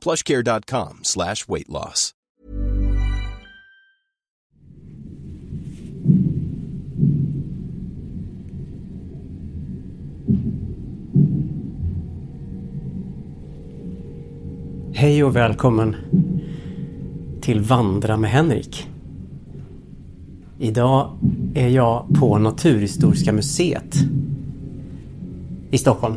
[0.00, 2.14] plushcare.com slash weight loss.
[15.00, 15.96] Hej och välkommen
[17.40, 18.88] till Vandra med Henrik.
[20.58, 21.18] Idag
[21.54, 23.96] är jag på Naturhistoriska museet
[25.70, 26.14] i Stockholm.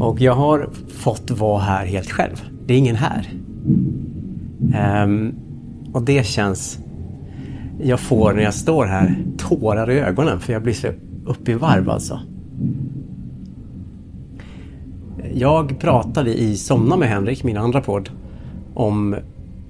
[0.00, 2.42] Och jag har fått vara här helt själv.
[2.66, 3.32] Det är ingen här.
[5.04, 5.34] Um,
[5.92, 6.78] och det känns...
[7.82, 10.88] Jag får när jag står här tårar i ögonen för jag blir så
[11.26, 12.20] upp i varv alltså.
[15.34, 18.10] Jag pratade i Somna med Henrik, min andra podd,
[18.74, 19.16] om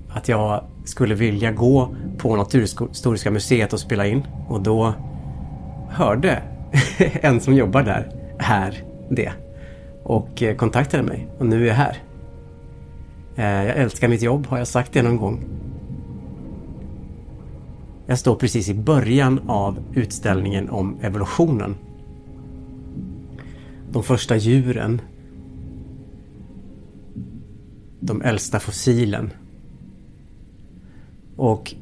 [0.09, 4.23] att jag skulle vilja gå på Naturhistoriska museet och spela in.
[4.49, 4.95] Och då
[5.89, 6.43] hörde
[6.99, 9.33] en som jobbar där här det.
[10.03, 11.29] Och eh, kontaktade mig.
[11.39, 11.97] Och nu är jag här.
[13.37, 15.45] Eh, jag älskar mitt jobb, har jag sagt det någon gång?
[18.07, 21.75] Jag står precis i början av utställningen om evolutionen.
[23.91, 25.01] De första djuren.
[28.01, 29.31] De äldsta fossilen.
[31.37, 31.75] Och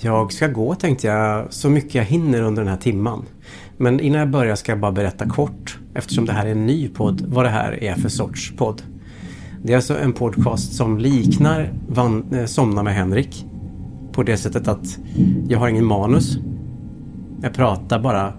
[0.00, 3.24] jag ska gå tänkte jag så mycket jag hinner under den här timman.
[3.78, 6.88] Men innan jag börjar ska jag bara berätta kort, eftersom det här är en ny
[6.88, 8.82] podd, vad det här är för sorts podd.
[9.62, 13.46] Det är alltså en podcast som liknar Van, eh, Somna med Henrik.
[14.12, 14.98] På det sättet att
[15.48, 16.38] jag har ingen manus.
[17.42, 18.32] Jag pratar bara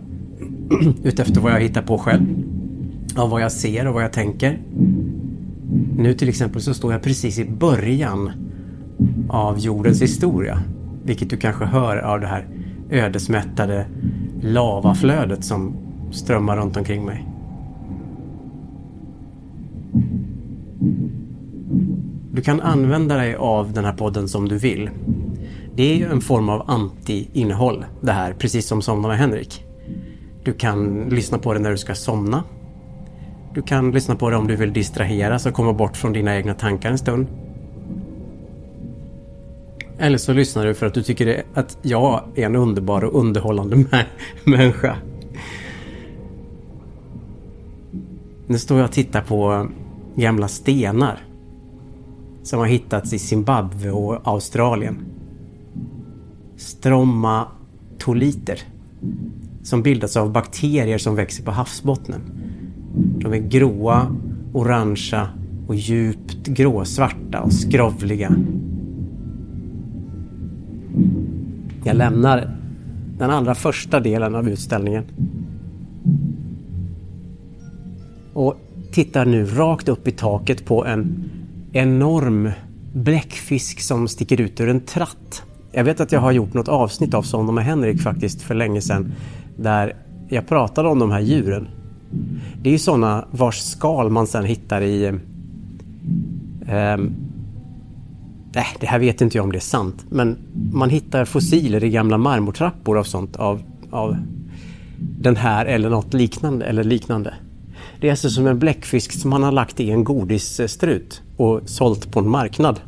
[1.04, 2.26] utefter vad jag hittar på själv.
[3.16, 4.60] Av vad jag ser och vad jag tänker.
[5.98, 8.32] Nu till exempel så står jag precis i början
[9.30, 10.64] av jordens historia.
[11.04, 12.48] Vilket du kanske hör av det här
[12.90, 13.86] ödesmättade
[14.42, 15.76] lavaflödet som
[16.12, 17.28] strömmar runt omkring mig.
[22.32, 24.90] Du kan använda dig av den här podden som du vill.
[25.76, 29.64] Det är ju en form av anti-innehåll det här, precis som Somna med Henrik.
[30.44, 32.44] Du kan lyssna på det när du ska somna.
[33.54, 36.54] Du kan lyssna på det om du vill distraheras och komma bort från dina egna
[36.54, 37.28] tankar en stund.
[40.00, 43.76] Eller så lyssnar du för att du tycker att jag är en underbar och underhållande
[44.44, 44.98] människa.
[48.48, 49.68] Nu står jag och tittar på
[50.16, 51.24] gamla stenar
[52.44, 54.98] som har hittats i Zimbabwe och Australien.
[56.58, 58.60] Stromatoliter
[59.64, 62.22] som bildas av bakterier som växer på havsbottnen.
[62.96, 64.16] De är gråa,
[64.54, 65.30] orangea
[65.68, 68.36] och djupt gråsvarta och skrovliga.
[71.84, 72.58] Jag lämnar
[73.18, 75.04] den allra första delen av utställningen
[78.34, 78.56] och
[78.92, 81.30] tittar nu rakt upp i taket på en
[81.72, 82.52] enorm
[82.94, 85.44] bläckfisk som sticker ut ur en tratt.
[85.72, 88.82] Jag vet att jag har gjort något avsnitt av Som med Henrik faktiskt för länge
[88.82, 89.12] sedan
[89.56, 89.96] där
[90.30, 91.68] jag pratade om de här djuren.
[92.62, 95.06] Det är ju sådana vars skal man sedan hittar i...
[95.06, 95.14] Eh,
[96.68, 97.27] ehm,
[98.54, 100.06] nej, det här vet inte jag om det är sant.
[100.10, 100.38] Men
[100.72, 103.62] man hittar fossiler i gamla marmortrappor och sånt av,
[103.92, 104.18] av
[104.98, 106.66] den här eller något liknande.
[106.66, 107.34] Eller liknande.
[108.02, 112.12] Det är alltså som en bläckfisk som man har lagt i en godisstrut och sålt
[112.12, 112.80] på en marknad.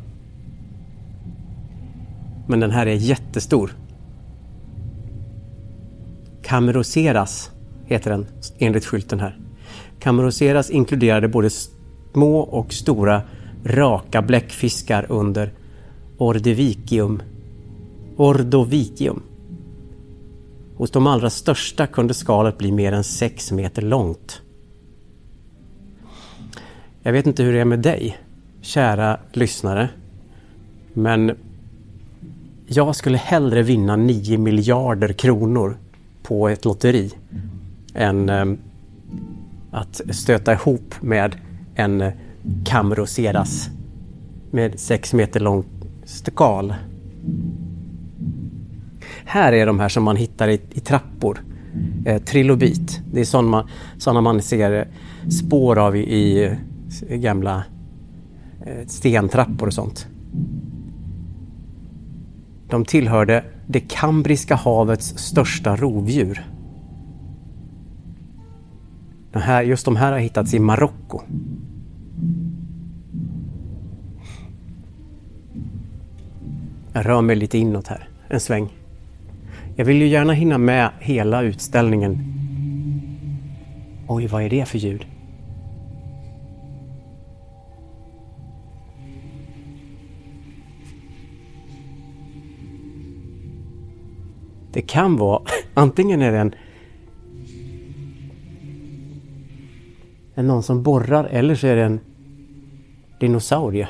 [2.48, 3.76] Men den här är jättestor.
[6.42, 7.50] Cameroceras
[7.86, 8.26] heter den
[8.58, 9.38] enligt skylten här.
[9.98, 13.22] Cameroceras inkluderade både små och stora
[13.64, 15.52] raka bläckfiskar under
[16.20, 17.22] Ordovicium.
[18.16, 19.22] Ordovicium.
[20.76, 24.42] Hos de allra största kunde skalet bli mer än 6 meter långt.
[27.02, 28.18] Jag vet inte hur det är med dig,
[28.60, 29.88] kära lyssnare.
[30.92, 31.36] Men
[32.66, 35.76] jag skulle hellre vinna 9 miljarder kronor
[36.22, 37.10] på ett lotteri
[37.94, 38.46] än eh,
[39.70, 41.36] att stöta ihop med
[41.74, 42.12] en eh,
[42.64, 43.68] Camroseras
[44.50, 45.79] med 6 meter långt
[46.10, 46.74] Stekal.
[49.24, 51.40] Här är de här som man hittar i, i trappor.
[52.04, 53.00] Eh, trilobit.
[53.12, 53.68] Det är sådana man,
[53.98, 54.88] såna man ser
[55.30, 56.56] spår av i,
[57.08, 57.64] i gamla
[58.66, 60.06] eh, stentrappor och sånt.
[62.68, 66.46] De tillhörde det Kambriska havets största rovdjur.
[69.32, 71.20] De här, just de här har hittats i Marocko.
[76.92, 78.68] Jag rör mig lite inåt här, en sväng.
[79.76, 82.18] Jag vill ju gärna hinna med hela utställningen.
[84.08, 85.06] Oj, vad är det för ljud?
[94.72, 95.42] Det kan vara,
[95.74, 96.54] antingen är det en,
[100.34, 102.00] en någon som borrar eller så är det en
[103.20, 103.88] dinosaurie.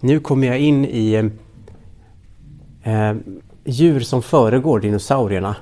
[0.00, 1.30] Nu kommer jag in i
[2.82, 3.16] eh, eh,
[3.64, 5.56] djur som föregår dinosaurierna.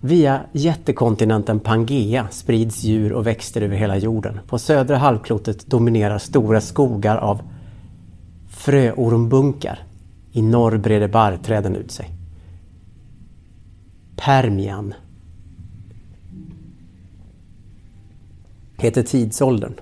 [0.00, 4.40] Via jättekontinenten Pangea sprids djur och växter över hela jorden.
[4.46, 7.40] På södra halvklotet dominerar stora skogar av
[8.48, 9.78] fröormbunkar.
[10.32, 12.10] I norr breder barrträden ut sig.
[14.16, 14.94] Permian
[18.78, 19.74] heter tidsåldern.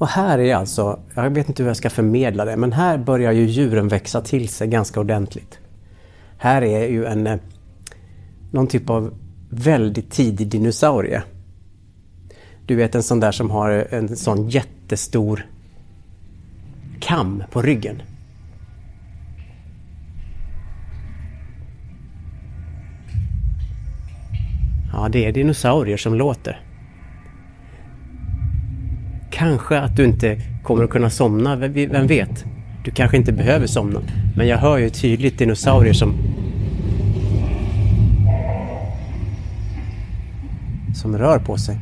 [0.00, 3.32] Och här är alltså, jag vet inte hur jag ska förmedla det, men här börjar
[3.32, 5.58] ju djuren växa till sig ganska ordentligt.
[6.38, 7.36] Här är ju en eh,
[8.50, 9.14] någon typ av
[9.50, 11.22] väldigt tidig dinosaurie.
[12.66, 15.46] Du vet en sån där som har en sån jättestor
[17.00, 18.02] kam på ryggen.
[24.92, 26.69] Ja, det är dinosaurier som låter.
[29.30, 32.44] Kanske att du inte kommer att kunna somna, vem vet?
[32.84, 34.00] Du kanske inte behöver somna.
[34.36, 36.14] Men jag hör ju tydligt dinosaurier som...
[40.94, 41.78] Som rör på sig.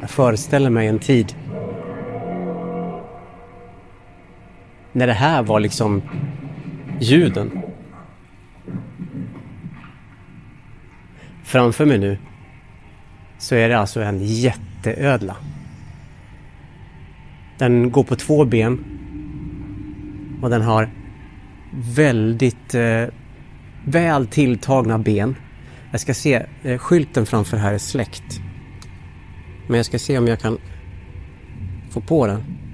[0.00, 1.34] Jag föreställer mig en tid
[4.98, 6.02] när det här var liksom
[7.00, 7.62] ljuden.
[11.44, 12.18] Framför mig nu
[13.38, 15.36] så är det alltså en jätteödla.
[17.58, 18.84] Den går på två ben
[20.42, 20.90] och den har
[21.72, 23.04] väldigt eh,
[23.84, 25.36] väl tilltagna ben.
[25.90, 28.40] Jag ska se, eh, skylten framför här är släckt.
[29.66, 30.58] Men jag ska se om jag kan
[31.90, 32.67] få på den.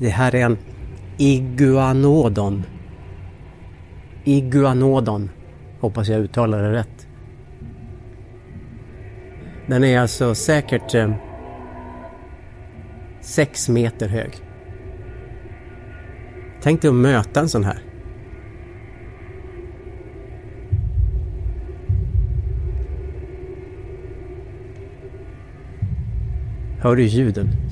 [0.00, 0.58] Det här är en
[1.18, 2.64] iguanodon.
[4.24, 5.30] Iguanodon.
[5.80, 7.06] Hoppas jag uttalar det rätt.
[9.66, 11.12] Den är alltså säkert eh,
[13.20, 14.30] sex meter hög.
[16.62, 17.78] Tänk dig att möta en sån här.
[26.78, 27.69] Hör du ljuden?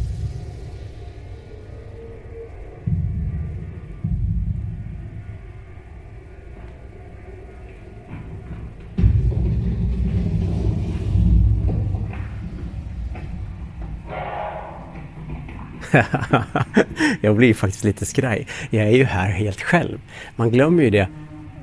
[17.21, 18.47] jag blir faktiskt lite skraj.
[18.71, 19.99] Jag är ju här helt själv.
[20.37, 21.09] Man glömmer ju det.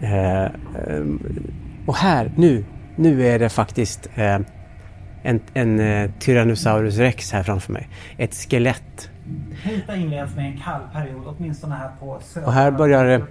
[0.02, 0.48] Eh,
[1.86, 2.66] och här, nu,
[2.96, 4.40] nu är det faktiskt eh,
[5.24, 7.90] en, en uh, Tyrannosaurus rex här framför mig.
[8.18, 9.10] Ett skelett.
[9.64, 13.22] Hyta inleds med en kall period, åtminstone här på södra Och här börjar, det...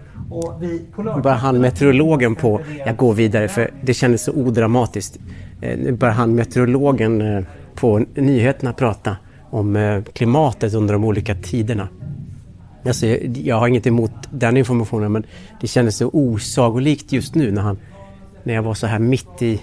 [0.97, 5.19] nu börjar han meteorologen på, jag går vidare för det kändes så odramatiskt.
[5.61, 9.17] Nu börjar han meteorologen på nyheterna prata
[9.55, 11.89] om eh, klimatet under de olika tiderna.
[12.87, 15.27] Alltså, jag har inget emot den informationen men
[15.61, 17.79] det kändes så osagolikt just nu när, han,
[18.43, 19.61] när jag var så här mitt i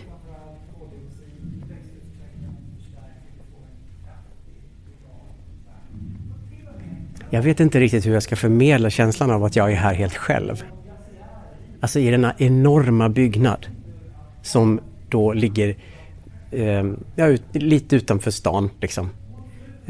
[7.30, 10.16] Jag vet inte riktigt hur jag ska förmedla känslan av att jag är här helt
[10.16, 10.64] själv.
[11.80, 13.68] Alltså i denna enorma byggnad
[14.42, 14.80] som
[15.10, 15.76] då ligger
[16.52, 16.84] eh,
[17.16, 19.10] ja, ut, lite utanför stan liksom.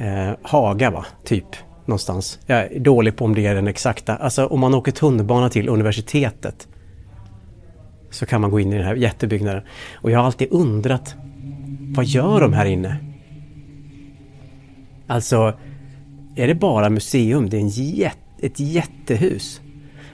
[0.02, 1.46] Eh, Haga va, typ.
[1.86, 2.40] någonstans.
[2.46, 4.16] Jag är dålig på om det är den exakta.
[4.16, 6.68] Alltså om man åker tunnelbana till universitetet
[8.10, 9.64] så kan man gå in i den här jättebyggnaden.
[9.94, 11.16] Och jag har alltid undrat
[11.96, 12.98] vad gör de här inne?
[15.08, 15.54] Alltså,
[16.36, 17.50] är det bara museum?
[17.50, 19.62] Det är en jätte, ett jättehus.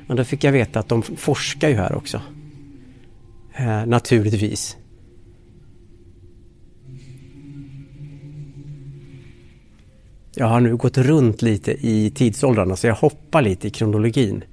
[0.08, 2.22] Men då fick jag veta att de forskar ju här också.
[3.56, 4.78] Eh, naturligtvis.
[10.40, 14.44] Jag har nu gått runt lite i tidsåldrarna så jag hoppar lite i kronologin.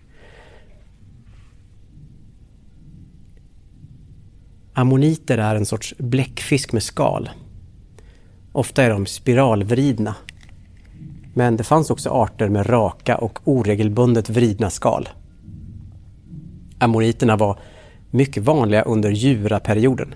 [4.72, 7.30] Ammoniter är en sorts bläckfisk med skal.
[8.52, 10.16] Ofta är de spiralvridna.
[11.34, 15.08] Men det fanns också arter med raka och oregelbundet vridna skal.
[16.78, 17.58] Ammoniterna var
[18.10, 20.14] mycket vanliga under juraperioden.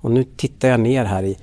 [0.00, 1.36] Och nu tittar jag ner här i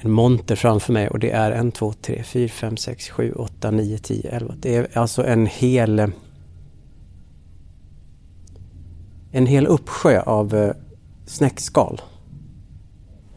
[0.00, 3.70] en monter framför mig och det är en, två, tre, fyra, fem, sex, sju, åtta,
[3.70, 4.54] nio, tio, elva.
[4.58, 6.12] Det är alltså en hel
[9.30, 10.72] en hel uppsjö av eh,
[11.26, 12.00] snäckskal.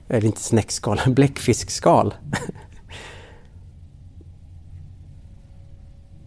[0.08, 2.14] Eller inte snäckskal, bläckfiskskal.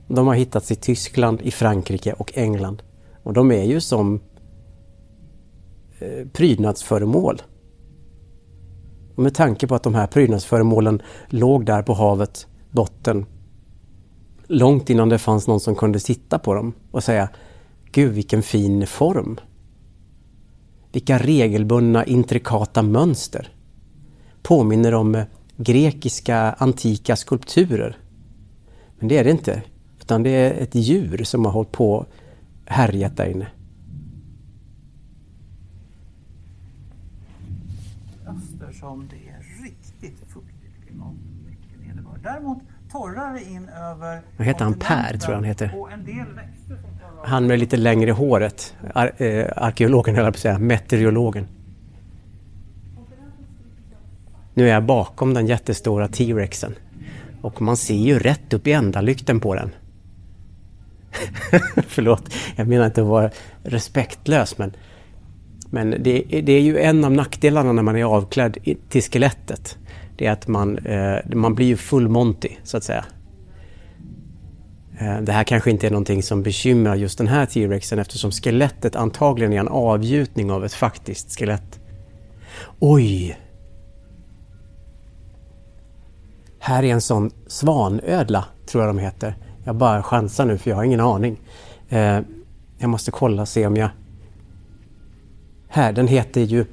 [0.09, 2.83] De har hittats i Tyskland, i Frankrike och England.
[3.23, 4.21] Och de är ju som
[5.99, 7.43] eh, prydnadsföremål.
[9.15, 13.27] Och med tanke på att de här prydnadsföremålen låg där på havet botten
[14.47, 17.29] långt innan det fanns någon som kunde sitta på dem och säga
[17.93, 19.41] Gud vilken fin form!
[20.93, 23.49] Vilka regelbundna intrikata mönster!
[24.43, 25.25] Påminner om eh,
[25.57, 27.97] grekiska antika skulpturer.
[28.99, 29.63] Men det är det inte,
[30.01, 32.07] utan det är ett djur som har hållit på
[32.67, 33.47] härjat där inne.
[38.75, 41.15] Eftersom det är riktigt fuktigt klimat.
[41.47, 42.21] Mycket nederbörd.
[42.23, 42.59] Däremot
[42.93, 44.75] torrare in över Vad heter han?
[44.75, 45.75] Per tror jag han heter.
[47.25, 48.77] Han med lite längre håret.
[48.95, 50.59] Ar eh, arkeologen höll jag på att säga.
[50.59, 51.47] Meteorologen.
[54.55, 56.75] Nu är jag bakom den jättestora T-rexen.
[57.43, 59.71] Och man ser ju rätt upp i ändalykten på den.
[61.87, 63.31] Förlåt, jag menar inte att vara
[63.63, 64.73] respektlös men
[65.75, 69.79] men det, det, är ju en av nackdelarna när man är avklädd till skelettet.
[70.17, 73.05] Det är att man, eh, man blir ju full Monty så att säga.
[74.99, 78.97] Eh, det här kanske inte är någonting som bekymrar just den här T-rexen eftersom skelettet
[78.97, 81.81] antagligen är en avgjutning av ett faktiskt skelett.
[82.79, 83.39] Oj!
[86.59, 89.37] Här är en sån svanödla, tror jag de heter.
[89.65, 91.41] Jag bara chansar nu för jag har ingen aning.
[91.89, 92.21] Eh,
[92.79, 93.91] jag måste kolla och se om jag...
[95.75, 96.65] Här, den heter ju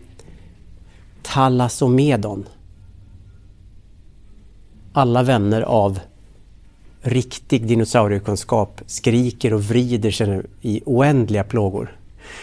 [1.21, 2.47] Talasomedon.
[4.93, 5.99] Alla vänner av
[7.01, 11.95] riktig dinosauriekunskap skriker och vrider sig nu i oändliga plågor.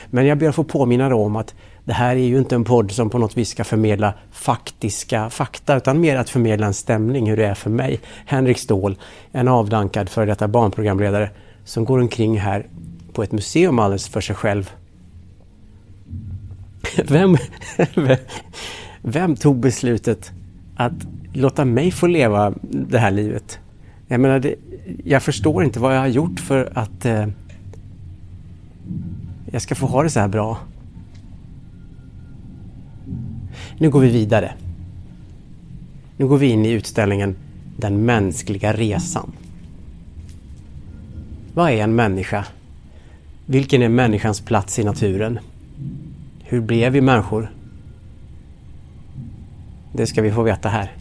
[0.06, 2.92] Men jag ber att få påminna om att det här är ju inte en podd
[2.92, 7.36] som på något vis ska förmedla faktiska fakta utan mer att förmedla en stämning hur
[7.36, 8.96] det är för mig, Henrik Ståhl,
[9.32, 11.30] en avdankad före detta barnprogramledare
[11.64, 12.66] som går omkring här
[13.12, 14.70] på ett museum alldeles för sig själv.
[17.04, 17.36] Vem,
[19.02, 20.32] vem tog beslutet
[20.76, 23.58] att låta mig få leva det här livet?
[24.06, 24.54] Jag menar, det,
[25.04, 27.26] jag förstår inte vad jag har gjort för att eh,
[29.52, 30.58] jag ska få ha det så här bra.
[33.78, 34.52] Nu går vi vidare.
[36.16, 37.36] Nu går vi in i utställningen
[37.76, 39.32] Den mänskliga resan.
[41.54, 42.44] Vad är en människa?
[43.46, 45.38] Vilken är människans plats i naturen?
[46.50, 47.52] Hur blev vi människor?
[49.92, 50.92] Det ska vi få veta här.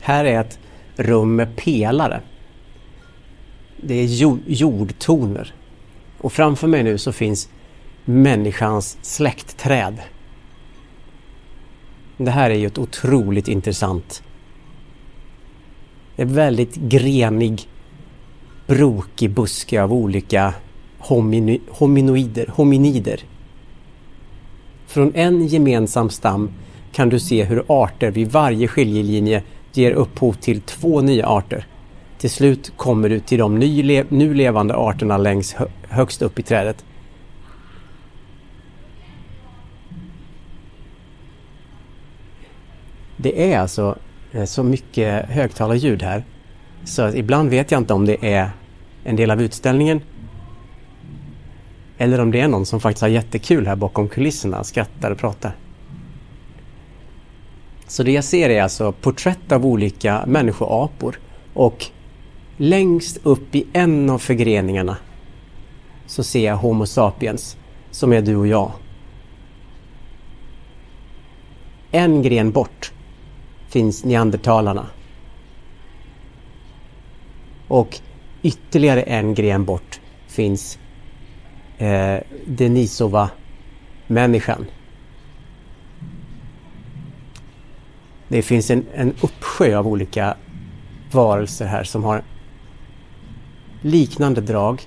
[0.00, 0.58] Här är ett
[0.96, 2.20] rum med pelare.
[3.76, 4.06] Det är
[4.46, 5.54] jordtoner.
[6.18, 7.48] Och framför mig nu så finns
[8.04, 10.00] människans släktträd.
[12.18, 14.22] Det här är ju ett otroligt intressant.
[16.16, 17.68] en väldigt grenig,
[18.66, 20.54] brokig buske av olika
[20.98, 23.20] homini- hominoider, hominider.
[24.86, 26.50] Från en gemensam stam
[26.92, 31.66] kan du se hur arter vid varje skiljelinje ger upphov till två nya arter.
[32.18, 33.58] Till slut kommer du till de
[34.08, 35.56] nu levande arterna längst
[35.88, 36.84] högst upp i trädet.
[43.20, 43.98] Det är alltså
[44.32, 46.24] eh, så mycket högtalarljud här
[46.84, 48.50] så ibland vet jag inte om det är
[49.04, 50.00] en del av utställningen
[51.98, 55.56] eller om det är någon som faktiskt har jättekul här bakom kulisserna, skrattar och pratar.
[57.86, 61.20] Så det jag ser är alltså porträtt av olika människoapor
[61.54, 61.86] och
[62.56, 64.96] längst upp i en av förgreningarna
[66.06, 67.56] så ser jag Homo sapiens
[67.90, 68.72] som är du och jag.
[71.90, 72.92] En gren bort
[73.68, 74.86] finns neandertalarna.
[77.68, 78.00] Och
[78.42, 80.78] ytterligare en gren bort finns
[81.78, 84.66] eh, Denisova-människan.
[88.28, 90.36] Det finns en, en uppsjö av olika
[91.12, 92.22] varelser här som har
[93.82, 94.82] liknande drag.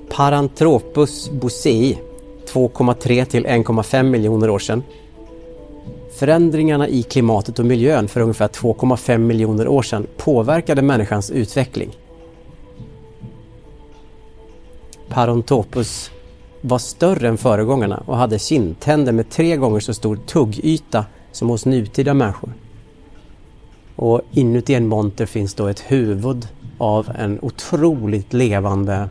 [0.08, 1.98] Paranthropus boisei
[2.54, 4.82] 2,3 till 1,5 miljoner år sedan.
[6.18, 11.90] Förändringarna i klimatet och miljön för ungefär 2,5 miljoner år sedan påverkade människans utveckling.
[15.08, 16.10] Paranthropus
[16.60, 21.66] var större än föregångarna och hade kindtänder med tre gånger så stor tuggyta som hos
[21.66, 22.52] nutida människor.
[23.96, 29.08] Och inuti en monter finns då ett huvud av en otroligt levande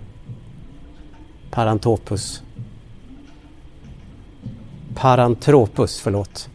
[1.51, 2.43] Parantopus.
[4.97, 6.49] Parantropus, förlåt.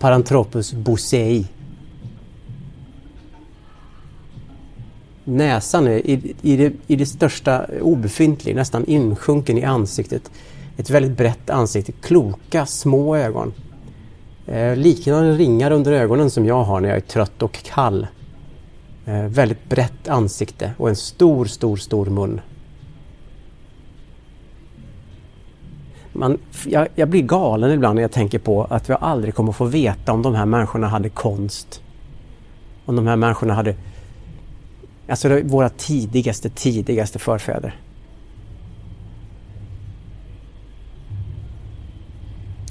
[0.00, 1.46] Parantropus bosei.
[5.24, 10.30] Näsan är i, i, det, i det största obefintlig, nästan insjunken i ansiktet.
[10.76, 13.52] Ett väldigt brett ansikte, kloka små ögon.
[14.46, 18.06] Eh, liknande ringar under ögonen som jag har när jag är trött och kall.
[19.06, 22.40] Eh, väldigt brett ansikte och en stor, stor, stor mun.
[26.14, 29.64] Man, jag, jag, blir galen ibland när jag tänker på att vi aldrig kommer få
[29.64, 31.82] veta om de här människorna hade konst.
[32.84, 33.74] Om de här människorna hade...
[35.08, 37.80] Alltså våra tidigaste, tidigaste förfäder.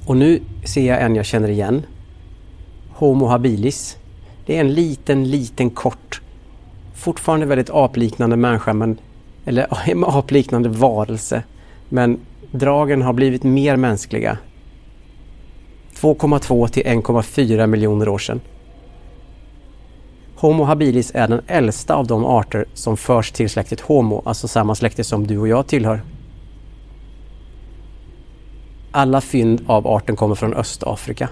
[0.06, 1.86] Och nu ser jag en jag känner igen.
[2.90, 3.98] Homo habilis.
[4.46, 6.22] Det är en liten, liten kort,
[6.94, 8.98] fortfarande väldigt apliknande människa, men,
[9.46, 9.68] eller
[10.18, 11.44] apliknande varelse.
[11.90, 12.20] Men
[12.54, 14.38] Dragen har blivit mer mänskliga.
[15.96, 18.42] 2,2 till 1,4 miljoner år sedan.
[20.36, 24.76] Homo habilis är den äldsta av de arter som förs till släktet Homo, alltså samma
[24.76, 26.02] släkte som du och jag tillhör.
[28.92, 31.30] Alla fynd av arten kommer från Östafrika.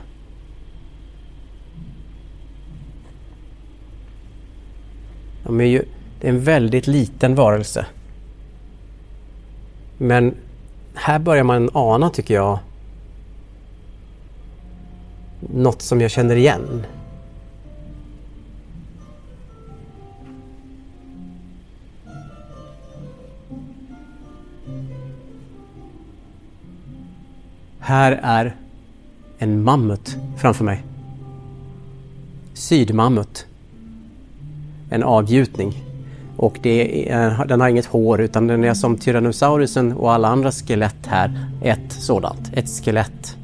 [5.43, 5.83] De är ju,
[6.21, 7.85] det är en väldigt liten varelse.
[9.97, 10.35] Men
[10.93, 12.59] här börjar man ana, tycker jag,
[15.39, 16.85] något som jag känner igen.
[27.79, 28.55] Här är
[29.37, 30.83] en mammut framför mig.
[32.53, 33.45] Sydmammut.
[34.89, 35.90] En avgjutning.
[36.41, 40.27] Och det är, eh, den har inget hår utan den är som Tyrannosaurusen och alla
[40.27, 41.47] andra skelett här.
[41.61, 43.37] Ett sådant, ett skelett.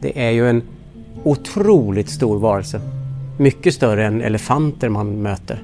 [0.00, 0.62] Det är ju en
[1.24, 2.80] otroligt stor varelse.
[3.38, 5.62] Mycket större än elefanter man möter.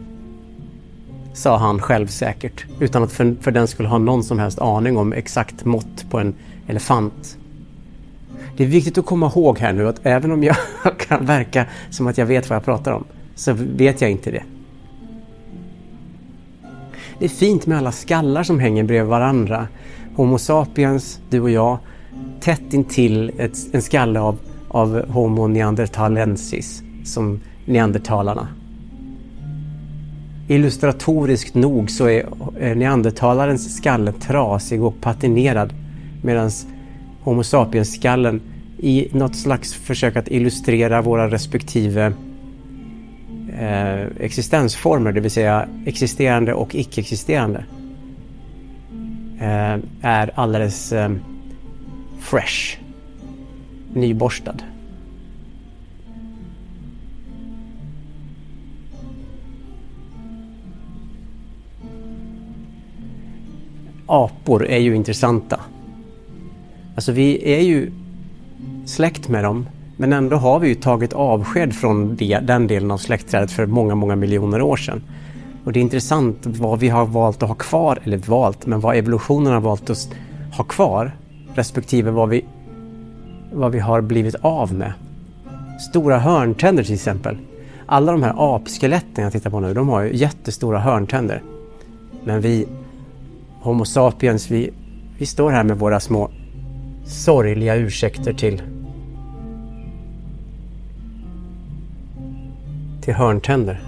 [1.34, 5.12] Sa han självsäkert utan att för, för den skulle ha någon som helst aning om
[5.12, 6.34] exakt mått på en
[6.66, 7.38] elefant.
[8.56, 10.56] Det är viktigt att komma ihåg här nu att även om jag
[11.08, 14.42] kan verka som att jag vet vad jag pratar om så vet jag inte det.
[17.18, 19.68] Det är fint med alla skallar som hänger bredvid varandra.
[20.16, 21.78] Homo sapiens, du och jag,
[22.40, 24.38] tätt intill ett, en skalle av,
[24.68, 28.48] av Homo neanderthalensis, som neandertalarna.
[30.48, 32.26] Illustratoriskt nog så är
[32.58, 35.74] eh, neandertalarens skalle trasig och patinerad
[36.22, 36.50] medan
[37.22, 38.40] Homo sapiens-skallen
[38.78, 42.12] i något slags försök att illustrera våra respektive
[43.58, 47.64] eh, existensformer, det vill säga existerande och icke-existerande,
[49.40, 51.12] eh, är alldeles eh,
[52.20, 52.78] fresh,
[53.94, 54.56] nyborstad.
[64.06, 65.60] Apor är ju intressanta.
[66.94, 67.90] Alltså vi är ju
[68.86, 72.98] släkt med dem men ändå har vi ju tagit avsked från det, den delen av
[72.98, 75.02] släktträdet för många, många miljoner år sedan.
[75.64, 78.96] Och det är intressant vad vi har valt att ha kvar, eller valt, men vad
[78.96, 80.08] evolutionen har valt att
[80.52, 81.12] ha kvar
[81.54, 82.44] respektive vad vi,
[83.52, 84.92] vad vi har blivit av med.
[85.90, 87.36] Stora hörntänder till exempel.
[87.86, 91.42] Alla de här apskeletten jag tittar på nu, de har ju jättestora hörntänder.
[92.24, 92.66] Men vi,
[93.60, 94.70] Homo sapiens, vi,
[95.18, 96.30] vi står här med våra små
[97.12, 98.62] sorgliga ursäkter till
[103.02, 103.80] till hörntänder.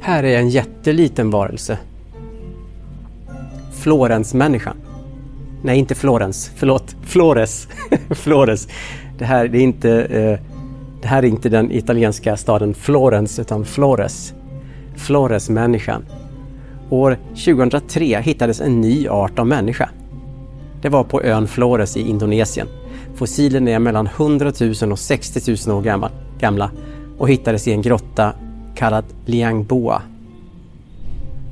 [0.00, 1.78] Här är en jätteliten varelse.
[3.72, 4.76] Florensmänniskan.
[5.62, 6.50] Nej, inte Florens.
[6.56, 6.96] Förlåt.
[7.02, 7.68] Flores.
[8.10, 8.68] Flores.
[9.18, 10.38] Det här, det, är inte, eh,
[11.02, 14.34] det här är inte den italienska staden Florens utan Flores.
[14.96, 16.04] Floresmänniskan.
[16.90, 19.90] År 2003 hittades en ny art av människa.
[20.82, 22.66] Det var på ön Flores i Indonesien.
[23.14, 26.70] Fossilen är mellan 100 000 och 60 000 år gamla
[27.18, 28.32] och hittades i en grotta
[28.74, 30.02] kallad Liangboa.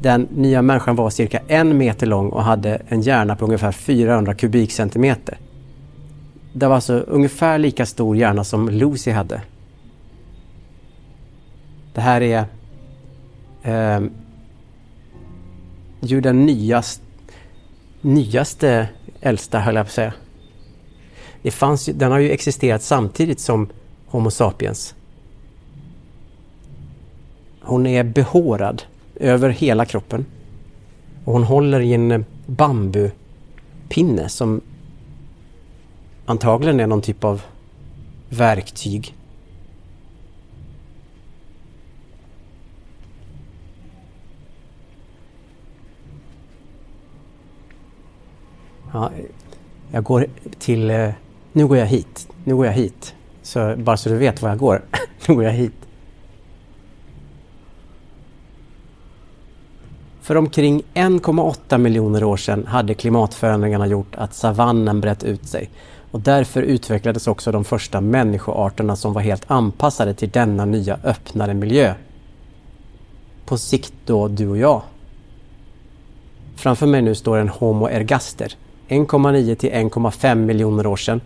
[0.03, 4.35] Den nya människan var cirka en meter lång och hade en hjärna på ungefär 400
[4.35, 5.39] kubikcentimeter.
[6.53, 9.43] Det var alltså ungefär lika stor hjärna som Lucy hade.
[11.95, 12.45] Det här är
[13.63, 14.09] eh,
[16.01, 17.03] ju den nyast,
[18.01, 18.89] nyaste
[19.21, 20.13] äldsta, höll jag på att säga.
[21.43, 23.69] Det fanns, den har ju existerat samtidigt som
[24.07, 24.95] Homo sapiens.
[27.61, 28.83] Hon är behårad
[29.15, 30.27] över hela kroppen.
[31.25, 34.61] Och hon håller i en bambupinne som
[36.27, 37.43] antagligen är någon typ av
[38.29, 39.15] verktyg.
[48.93, 49.11] Ja,
[49.93, 50.27] jag går
[50.59, 50.91] till...
[50.91, 51.11] Eh,
[51.53, 52.29] nu går jag hit.
[52.45, 53.15] Nu går jag hit.
[53.43, 54.83] Så, bara så du vet var jag går.
[55.29, 55.75] nu går jag hit.
[60.21, 65.71] För omkring 1,8 miljoner år sedan hade klimatförändringarna gjort att savannen brett ut sig
[66.11, 71.55] och därför utvecklades också de första människoarterna som var helt anpassade till denna nya öppnare
[71.55, 71.95] miljö.
[73.47, 74.83] På sikt då du och jag.
[76.57, 78.57] Framför mig nu står en Homo ergaster
[78.89, 81.21] 1,9 till 1,5 miljoner år sedan.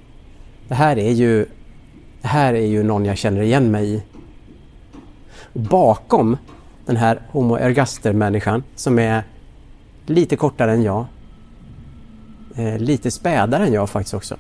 [0.69, 1.47] Det här är ju
[2.23, 4.03] det här är ju någon jag känner igen mig i.
[5.53, 6.37] Bakom
[6.87, 9.25] den här Homo ergaster-människan som är
[10.07, 11.07] lite kortare än jag.
[12.57, 14.37] Eh, lite spädare än jag faktiskt också.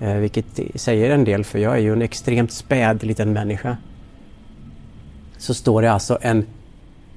[0.00, 3.76] Eh, vilket säger en del för jag är ju en extremt späd liten människa.
[5.38, 6.46] Så står det alltså en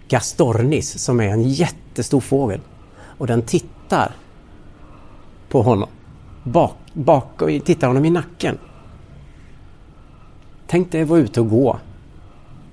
[0.07, 2.59] Gastornis som är en jättestor fågel.
[3.17, 4.11] Och den tittar
[5.55, 5.89] på honom.
[6.43, 8.57] Bak, bak och tittar honom i nacken.
[10.67, 11.79] Tänk dig att vara ute och gå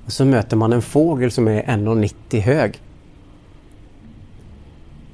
[0.07, 2.81] och så möter man en fågel som är 1,90 hög.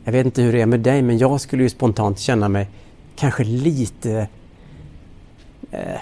[0.04, 2.68] Jag vet inte hur det är med dig men jag skulle ju spontant känna mig
[3.16, 4.28] kanske lite...
[5.70, 6.00] Eh,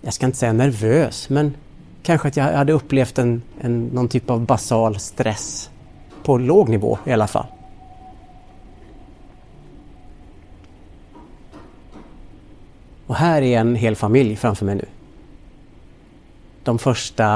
[0.00, 1.54] jag ska inte säga nervös men
[2.02, 5.70] kanske att jag hade upplevt en, en, någon typ av basal stress
[6.24, 7.46] på låg nivå i alla fall.
[13.10, 14.84] Och här är en hel familj framför mig nu.
[16.62, 17.26] De första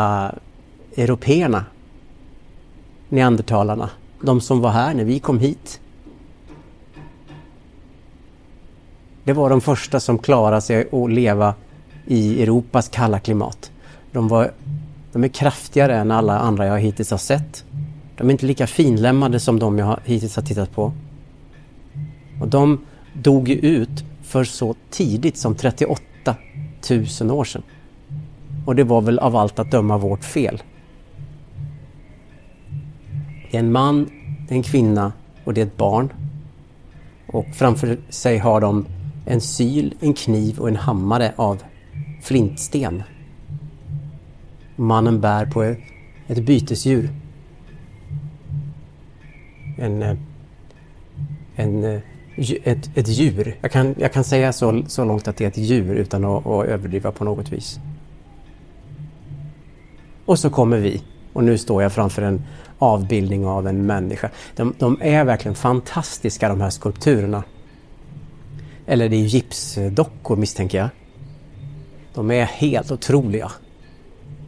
[0.96, 1.64] européerna,
[3.08, 5.80] neandertalarna, de som var här när vi kom hit.
[9.24, 11.54] Det var de första som klarade sig att leva
[12.06, 13.72] i Europas kalla klimat.
[14.12, 14.52] De, var,
[15.12, 17.64] de är kraftigare än alla andra jag hittills har sett.
[18.16, 20.92] De är inte lika finlämmade som de jag hittills har tittat på.
[22.40, 22.80] Och de
[23.12, 26.36] dog ut för så tidigt som 38
[27.20, 27.62] 000 år sedan.
[28.66, 30.62] Och det var väl av allt att döma vårt fel.
[33.50, 34.10] Det är en man,
[34.48, 35.12] det är en kvinna
[35.44, 36.12] och det är ett barn.
[37.26, 38.86] Och framför sig har de
[39.26, 41.62] en syl, en kniv och en hammare av
[42.22, 43.02] flintsten.
[44.76, 45.62] Mannen bär på
[46.26, 47.10] ett bytesdjur.
[49.78, 50.16] En, eh,
[51.56, 52.00] en, eh,
[52.36, 53.56] ett, ett djur.
[53.60, 56.46] Jag kan, jag kan säga så, så långt att det är ett djur utan att,
[56.46, 57.78] att överdriva på något vis.
[60.24, 62.42] Och så kommer vi och nu står jag framför en
[62.78, 64.30] avbildning av en människa.
[64.56, 67.44] De, de är verkligen fantastiska de här skulpturerna.
[68.86, 70.88] Eller det är gipsdockor misstänker jag.
[72.14, 73.52] De är helt otroliga.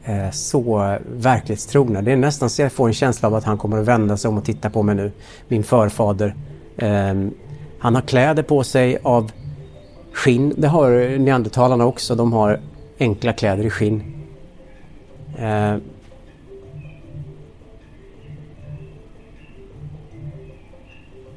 [0.05, 2.03] Eh, så verklighetstrogna.
[2.03, 4.29] Det är nästan så jag får en känsla av att han kommer att vända sig
[4.29, 5.13] om och titta på mig nu.
[5.49, 6.35] Min förfader.
[6.77, 7.35] Ehm,
[7.87, 9.33] han har kläder på sig av
[10.13, 10.55] skinn.
[10.57, 12.15] Det har neandertalarna också.
[12.15, 12.61] De har
[12.99, 14.03] enkla kläder i skinn.
[15.39, 15.77] Eh,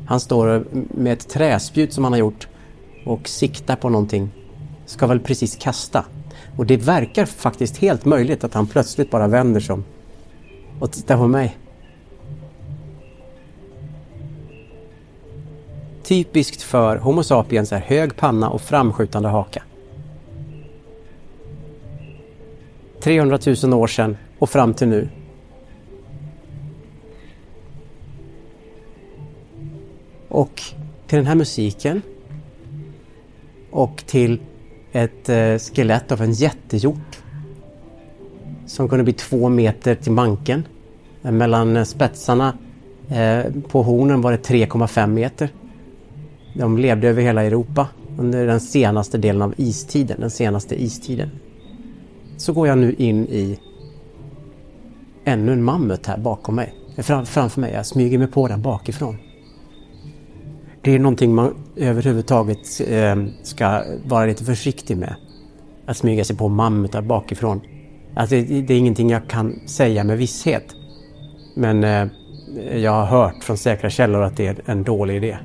[0.05, 2.47] han står med ett träspjut som han har gjort
[3.05, 4.29] och siktar på någonting.
[4.85, 6.05] Ska väl precis kasta.
[6.57, 9.83] Och det verkar faktiskt helt möjligt att han plötsligt bara vänder sig om
[10.79, 11.57] och tittar på mig.
[16.09, 19.63] Typiskt för Homo sapiens är hög panna och framskjutande haka.
[22.99, 25.09] 300 000 år sedan och fram till nu.
[30.27, 30.61] Och
[31.07, 32.01] till den här musiken
[33.71, 34.39] och till
[34.91, 37.23] ett eh, skelett av en jättehjort
[38.65, 40.67] som kunde bli två meter till manken.
[41.23, 42.57] Eh, mellan eh, spetsarna
[43.67, 45.49] på hornen var det 3,5 meter.
[46.59, 51.29] De levde över hela Europa under den senaste delen av istiden, den senaste istiden.
[52.37, 53.59] Så går jag nu in i
[55.23, 56.73] ännu en mammut här bakom mig.
[56.97, 59.17] Fram, framför mig, jag smyger mig på den bakifrån.
[60.81, 65.15] Det är någonting man överhuvudtaget eh, ska vara lite försiktig med.
[65.85, 67.61] Att smyga sig på mammutar bakifrån.
[68.15, 70.75] Alltså, det, det är ingenting jag kan säga med visshet.
[71.55, 72.07] Men eh,
[72.75, 75.37] jag har hört från säkra källor att det är en dålig idé.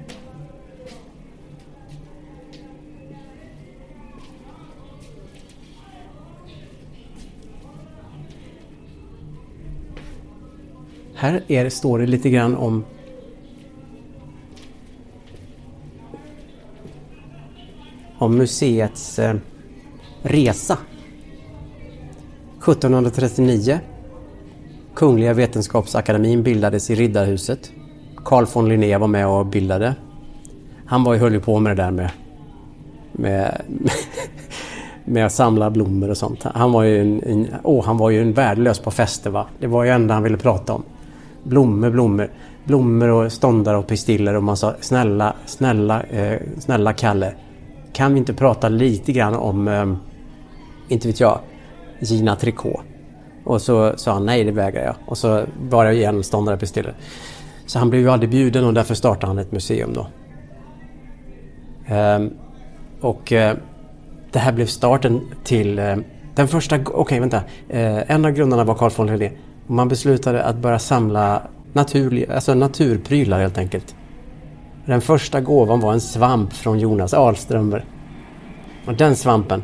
[11.15, 12.85] Här är, står det lite grann om
[18.19, 19.35] om museets eh,
[20.23, 20.79] resa.
[22.63, 23.81] 1739.
[24.95, 27.73] Kungliga Vetenskapsakademin bildades i Riddarhuset.
[28.25, 29.95] Carl von Linné var med och bildade.
[30.87, 32.11] Han var ju, höll ju på med det där med,
[33.13, 33.63] med,
[35.05, 36.43] med att samla blommor och sånt.
[36.55, 39.47] Han var ju en, en, oh, han var ju en värdelös på fester va.
[39.59, 40.83] Det var ju det enda han ville prata om.
[41.45, 42.31] Blommor, blommor.
[42.65, 47.35] Blommor och ståndare och pistiller och man sa snälla, snälla, eh, snälla Kalle
[47.95, 49.95] kan vi inte prata lite grann om, eh,
[50.89, 51.39] inte vet jag,
[52.01, 52.81] Gina Tricot?
[53.45, 54.95] Och så sa han nej, det vägrar jag.
[55.07, 56.95] Och så var jag igen ståndare och pistiller.
[57.67, 60.07] Så han blev ju aldrig bjuden och därför startade han ett museum då.
[61.95, 62.21] Eh,
[63.01, 63.57] och eh,
[64.33, 65.97] det här blev starten till eh,
[66.35, 67.43] den första, okej okay, vänta.
[67.69, 69.31] Eh, en av grundarna var Carl von Linné.
[69.67, 73.95] Man beslutade att börja samla naturlig, alltså naturprylar helt enkelt.
[74.87, 77.85] Den första gåvan var en svamp från Jonas Alströmer.
[78.87, 79.63] Och den svampen,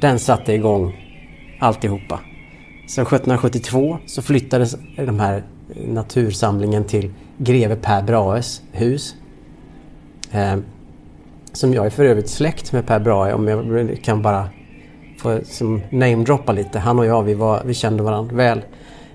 [0.00, 0.96] den satte igång
[1.60, 2.20] alltihopa.
[2.88, 5.42] Så 1772 så flyttades den här
[5.88, 9.14] natursamlingen till greve Per Brahes hus.
[10.32, 10.56] Eh,
[11.52, 14.48] som jag är för övrigt släkt med Per Brahe om jag kan bara
[15.18, 15.40] få
[15.90, 16.78] namedroppa lite.
[16.78, 18.62] Han och jag vi, var, vi kände varandra väl.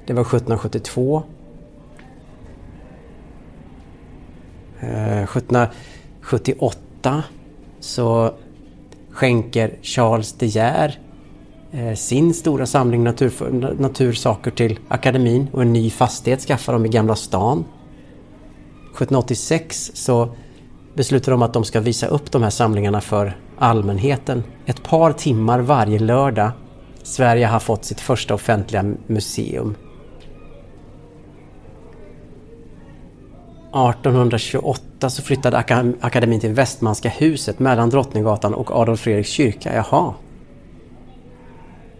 [0.06, 1.24] Det var 1772
[4.80, 6.70] 1778
[7.04, 7.20] eh,
[7.80, 8.34] så
[9.12, 11.00] skänker Charles De Geer
[11.72, 16.90] eh, sin stora samling natur, natursaker till akademin och en ny fastighet skaffar de i
[16.90, 17.60] Gamla stan.
[17.60, 20.30] 1786 så
[20.94, 25.60] beslutar de att de ska visa upp de här samlingarna för allmänheten ett par timmar
[25.60, 26.52] varje lördag.
[27.04, 29.76] Sverige har fått sitt första offentliga museum.
[33.76, 35.58] 1828 så flyttade
[36.02, 39.76] akademin till Västmanska huset mellan Drottninggatan och Adolf Fredriks kyrka.
[39.76, 40.14] Jaha.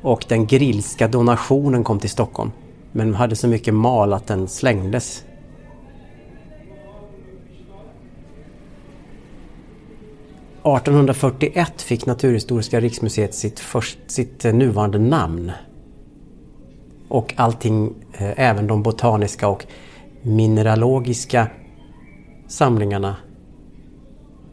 [0.02, 2.52] Och den grillska donationen kom till Stockholm.
[2.92, 5.24] Men hade så mycket mal att den slängdes.
[10.66, 15.52] 1841 fick Naturhistoriska riksmuseet sitt, först, sitt eh, nuvarande namn.
[17.08, 19.66] Och allting, eh, även de botaniska och
[20.22, 21.48] mineralogiska
[22.48, 23.16] samlingarna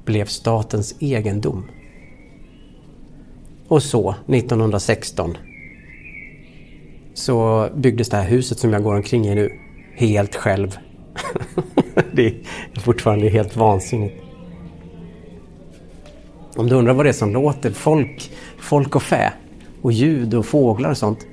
[0.05, 1.65] blev statens egendom.
[3.69, 5.37] Och så, 1916,
[7.15, 9.51] så byggdes det här huset som jag går omkring i nu
[9.95, 10.79] helt själv.
[12.13, 14.23] det är fortfarande helt vansinnigt.
[16.57, 19.33] Om du undrar vad det är som låter, folk, folk och fä
[19.83, 21.27] och ljud och fåglar och sånt.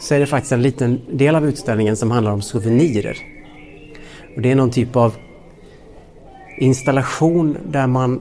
[0.00, 3.16] Så är det faktiskt en liten del av utställningen som handlar om souvenirer.
[4.36, 5.14] Och det är någon typ av
[6.58, 8.20] installation där man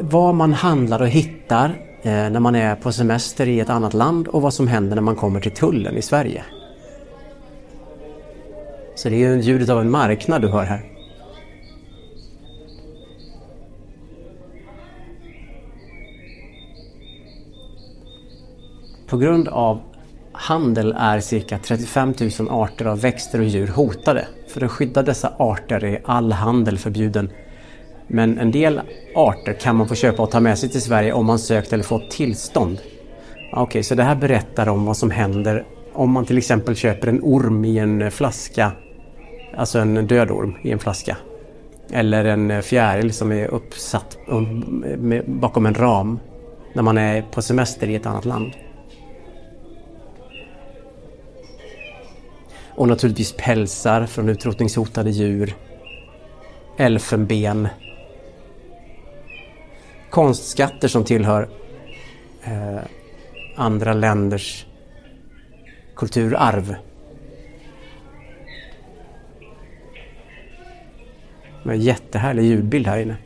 [0.00, 1.68] vad man handlar och hittar
[2.02, 5.02] eh, när man är på semester i ett annat land och vad som händer när
[5.02, 6.44] man kommer till tullen i Sverige.
[8.94, 10.92] Så det är ju ljudet av en marknad du hör här.
[19.06, 19.80] På grund av
[20.32, 24.26] handel är cirka 35 000 arter av växter och djur hotade.
[24.52, 27.30] För att skydda dessa arter är all handel förbjuden.
[28.06, 28.80] Men en del
[29.14, 31.84] arter kan man få köpa och ta med sig till Sverige om man sökt eller
[31.84, 32.78] fått tillstånd.
[33.52, 37.08] Okej, okay, så det här berättar om vad som händer om man till exempel köper
[37.08, 38.72] en orm i en flaska.
[39.56, 41.16] Alltså en död orm i en flaska.
[41.90, 46.18] Eller en fjäril som är uppsatt um, bakom en ram
[46.74, 48.52] när man är på semester i ett annat land.
[52.74, 55.54] Och naturligtvis pälsar från utrotningshotade djur.
[56.76, 57.68] Elfenben.
[60.10, 61.48] Konstskatter som tillhör
[62.44, 62.80] eh,
[63.56, 64.66] andra länders
[65.96, 66.76] kulturarv.
[71.62, 73.16] Med en jättehärlig ljudbild här inne.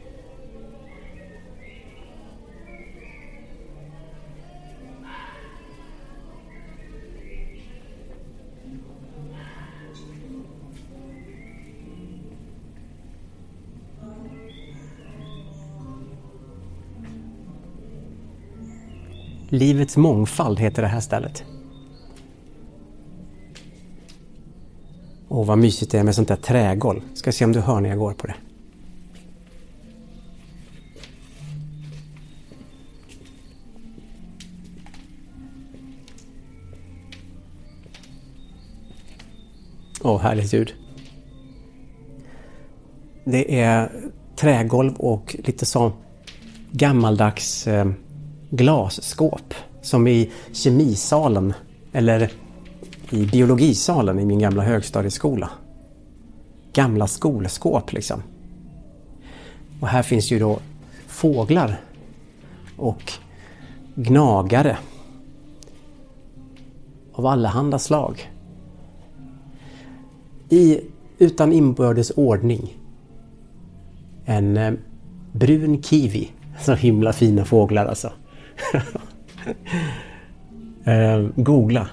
[19.49, 21.45] Livets mångfald heter det här stället.
[25.29, 27.01] Åh, vad mysigt det är med sånt där trägolv.
[27.15, 28.35] Ska se om du hör när jag går på det.
[40.03, 40.75] Åh, härligt ljud.
[43.25, 43.91] Det är
[44.37, 45.93] trägolv och lite så
[46.71, 47.87] gammaldags eh,
[48.51, 49.55] glasskåp.
[49.83, 51.55] Som i kemisalen
[51.93, 52.33] eller
[53.11, 55.51] i biologisalen i min gamla högstadieskola.
[56.73, 58.23] Gamla skolskåp liksom.
[59.81, 60.59] Och här finns ju då
[61.07, 61.81] fåglar
[62.77, 63.13] och
[63.95, 64.77] gnagare
[67.13, 68.33] av allehanda slag.
[70.49, 70.81] I,
[71.19, 72.79] utan inbördes ordning.
[74.25, 74.73] En eh,
[75.33, 76.31] brun kiwi.
[76.61, 78.13] Så himla fina fåglar alltså.
[80.85, 81.89] eh, googla.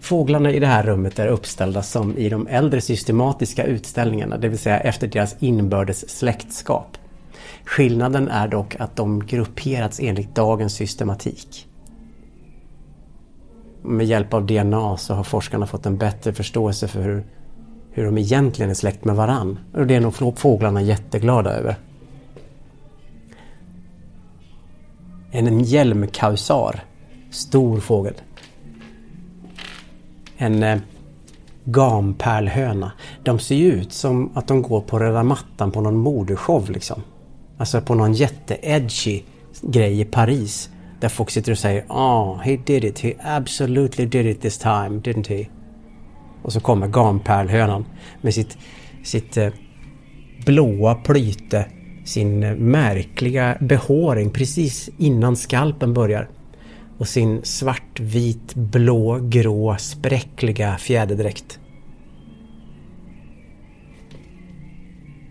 [0.00, 4.58] Fåglarna i det här rummet är uppställda som i de äldre systematiska utställningarna, det vill
[4.58, 6.98] säga efter deras inbördes släktskap.
[7.64, 11.66] Skillnaden är dock att de grupperats enligt dagens systematik.
[13.82, 17.24] Med hjälp av DNA så har forskarna fått en bättre förståelse för hur,
[17.90, 19.58] hur de egentligen är släkt med varann.
[19.74, 21.76] Och det är nog fåglarna jätteglada över.
[25.36, 26.80] En hjälmkausar.
[27.30, 28.14] Stor fågel.
[30.36, 30.78] En eh,
[31.64, 32.92] gampärlhöna.
[33.24, 37.02] De ser ju ut som att de går på röda mattan på någon modeshow liksom.
[37.58, 39.22] Alltså på någon jätte-edgy
[39.62, 40.70] grej i Paris.
[41.00, 44.88] Där folk sitter och säger oh, he did it, he absolutely did it this time,
[44.88, 45.46] didn't he?
[46.42, 47.84] Och så kommer gampärlhönan
[48.20, 48.58] med sitt,
[49.04, 49.48] sitt eh,
[50.46, 51.66] blåa plyte
[52.06, 56.28] sin eh, märkliga behåring precis innan skalpen börjar
[56.98, 61.58] och sin svartvit, blå, grå, spräckliga fjäderdräkt.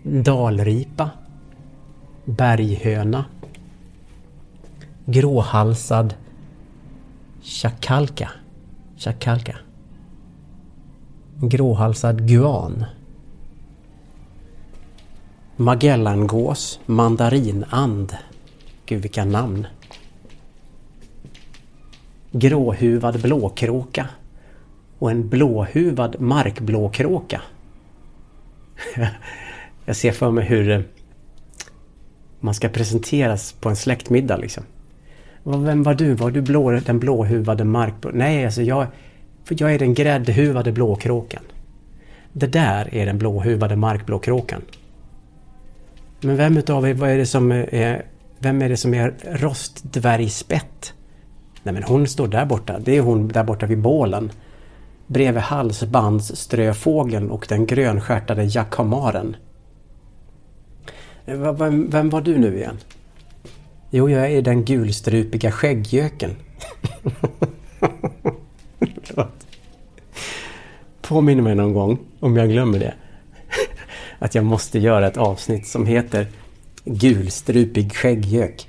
[0.02, 1.10] Dalripa.
[2.24, 3.24] Berghöna.
[5.04, 6.14] Gråhalsad
[7.42, 8.30] chakalka.
[8.96, 9.56] Chakalka.
[11.40, 12.84] Gråhalsad guan.
[15.58, 18.16] Magellangås, mandarinand.
[18.86, 19.66] Gud vilka namn.
[22.32, 24.08] Gråhuvad blåkråka.
[24.98, 27.42] Och en blåhuvad markblåkråka.
[29.84, 30.80] Jag ser för mig hur eh,
[32.40, 34.64] man ska presenteras på en släktmiddag liksom.
[35.42, 36.14] Vem var du?
[36.14, 38.10] Var du blå, den blåhuvade markblå?
[38.14, 38.86] Nej, alltså jag,
[39.44, 41.42] för jag är den gräddhuvade blåkråkan.
[42.32, 44.62] Det där är den blåhuvade markblåkråkan.
[46.20, 48.06] Men vem utav er, vad är det som är,
[48.38, 50.94] vem är det som är rostdvärgspett?
[51.62, 52.78] Nej men hon står där borta.
[52.78, 54.32] Det är hon där borta vid bålen.
[55.06, 59.36] Bredvid halsbandsströfågeln och den grönstjärtade jakamaren.
[61.26, 62.78] Eh, vem, vem var du nu igen?
[63.90, 66.30] Jo, jag är den gulstrupiga skägggöken.
[71.02, 72.94] Påminn mig någon gång, om jag glömmer det,
[74.18, 76.26] att jag måste göra ett avsnitt som heter
[76.84, 78.68] Gulstrupig skägggök.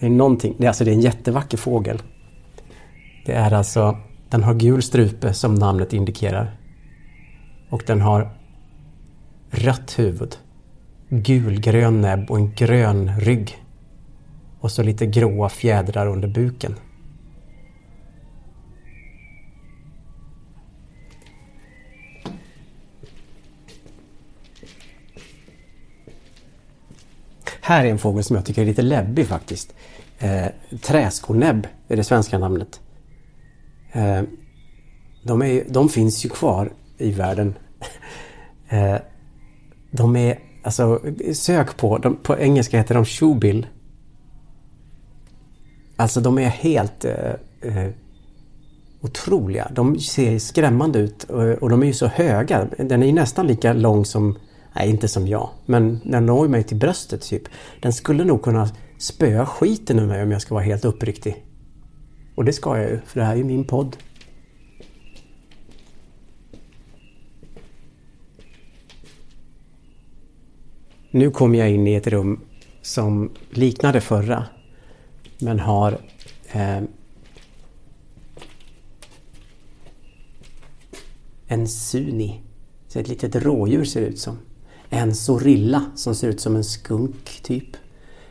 [0.00, 2.02] Det är någonting, det är alltså det är en jättevacker fågel.
[3.26, 3.98] Det är alltså,
[4.28, 6.56] den har gul strupe som namnet indikerar.
[7.70, 8.30] Och den har
[9.50, 10.36] rött huvud,
[11.08, 13.62] gulgrön näbb och en grön rygg.
[14.60, 16.74] Och så lite gråa fjädrar under buken.
[27.66, 29.74] Här är en fågel som jag tycker är lite läbbig faktiskt.
[30.18, 30.46] Eh,
[30.82, 32.80] träskonäbb är det svenska namnet.
[33.92, 34.22] Eh,
[35.22, 37.54] de, är, de finns ju kvar i världen.
[38.68, 38.96] Eh,
[39.90, 41.00] de är, alltså
[41.32, 43.66] sök på, de, på engelska heter de shoebill.
[45.96, 47.30] Alltså de är helt eh,
[47.62, 47.90] eh,
[49.00, 49.70] otroliga.
[49.74, 52.68] De ser skrämmande ut och, och de är ju så höga.
[52.78, 54.38] Den är ju nästan lika lång som
[54.76, 55.50] Nej, inte som jag.
[55.66, 57.42] Men den når mig till bröstet typ.
[57.80, 61.44] Den skulle nog kunna spöa skiten ur mig om jag ska vara helt uppriktig.
[62.34, 63.96] Och det ska jag ju, för det här är ju min podd.
[71.10, 72.40] Nu kommer jag in i ett rum
[72.82, 74.44] som liknar det förra.
[75.38, 75.98] Men har
[76.52, 76.82] eh,
[81.46, 82.40] en suni.
[82.88, 84.38] Så ett litet rådjur ser det ut som.
[84.90, 87.76] En sorilla som ser ut som en skunk typ.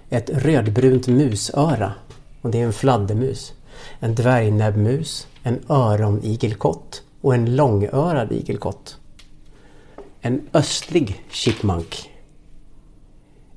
[0.10, 1.94] Ett rödbrunt musöra
[2.42, 3.54] och det är en fladdermus.
[4.00, 8.98] En dvärgnäbbmus, en öronigelkott och en långörad igelkott.
[10.22, 12.12] En östlig chipmunk.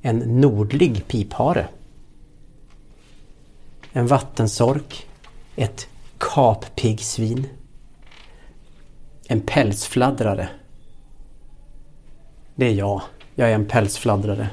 [0.02, 1.68] En nordlig piphare.
[3.92, 5.06] En vattensork.
[5.56, 5.88] Ett
[6.18, 7.46] kappiggsvin.
[9.26, 10.48] En pälsfladdrare
[12.58, 13.02] det är jag.
[13.34, 14.50] Jag är en pälsfladdrare.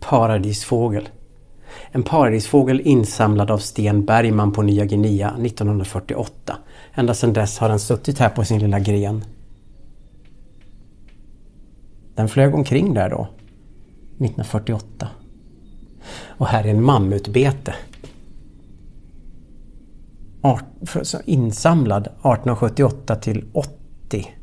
[0.00, 1.08] Paradisfågel.
[1.90, 6.56] En paradisfågel insamlad av Sten Bergman på Nya Guinea 1948.
[6.94, 9.24] Ända sedan dess har den suttit här på sin lilla gren.
[12.14, 15.08] Den flög omkring där då, 1948.
[16.26, 17.74] Och här är en mammutbete.
[20.42, 20.64] Art,
[21.24, 23.81] insamlad 1878 till 8
[24.12, 24.34] 80.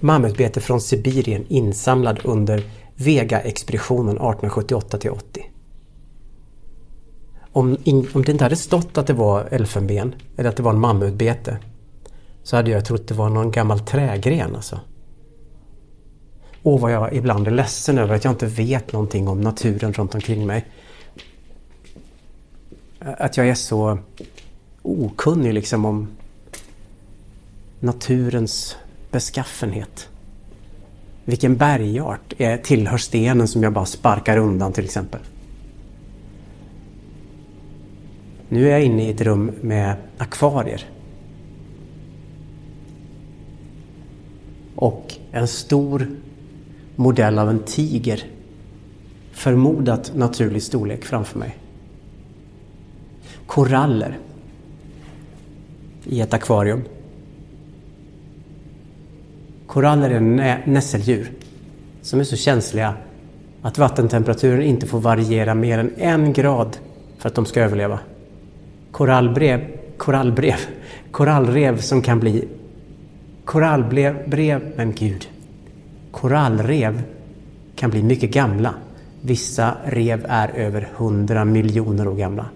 [0.00, 2.62] Mammutbete från Sibirien insamlad under
[2.94, 5.18] Vega-expeditionen 1878-80.
[7.52, 7.76] Om,
[8.14, 11.58] om det inte hade stått att det var elfenben eller att det var en mammutbete
[12.42, 14.80] så hade jag trott det var någon gammal trägren alltså.
[16.62, 20.14] Och vad jag ibland är ledsen över att jag inte vet någonting om naturen runt
[20.14, 20.66] omkring mig.
[22.98, 23.98] Att jag är så
[24.82, 26.08] okunnig liksom om
[27.86, 28.76] naturens
[29.10, 30.08] beskaffenhet.
[31.24, 35.20] Vilken bergart är, tillhör stenen som jag bara sparkar undan till exempel?
[38.48, 40.84] Nu är jag inne i ett rum med akvarier.
[44.74, 46.08] Och en stor
[46.96, 48.24] modell av en tiger.
[49.32, 51.56] Förmodat naturlig storlek framför mig.
[53.46, 54.18] Koraller
[56.04, 56.82] i ett akvarium
[59.76, 61.30] Koraller är nä nässeldjur
[62.02, 62.94] som är så känsliga
[63.62, 66.76] att vattentemperaturen inte får variera mer än en grad
[67.18, 67.98] för att de ska överleva.
[68.90, 69.60] Korallbrev,
[69.96, 70.56] korallbrev,
[71.10, 72.48] korallrev som kan bli
[73.44, 75.28] korallbrev, brev, men gud.
[76.10, 77.02] Korallrev
[77.74, 78.74] kan bli mycket gamla.
[79.20, 82.46] Vissa rev är över 100 miljoner år gamla.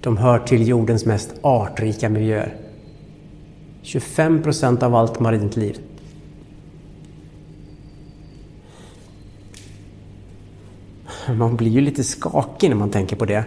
[0.00, 2.54] De hör till jordens mest artrika miljöer.
[3.82, 5.78] 25 procent av allt marint liv.
[11.38, 13.44] Man blir ju lite skakig när man tänker på det.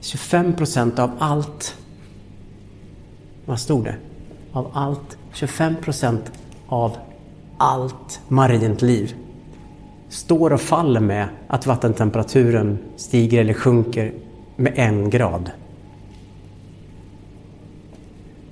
[0.00, 1.76] 25 procent av allt.
[3.44, 3.94] Vad stod det?
[4.52, 5.18] Av allt.
[5.32, 6.32] 25 procent
[6.68, 6.96] av
[7.56, 9.14] allt marint liv
[10.08, 14.12] står och faller med att vattentemperaturen stiger eller sjunker
[14.56, 15.50] med en grad.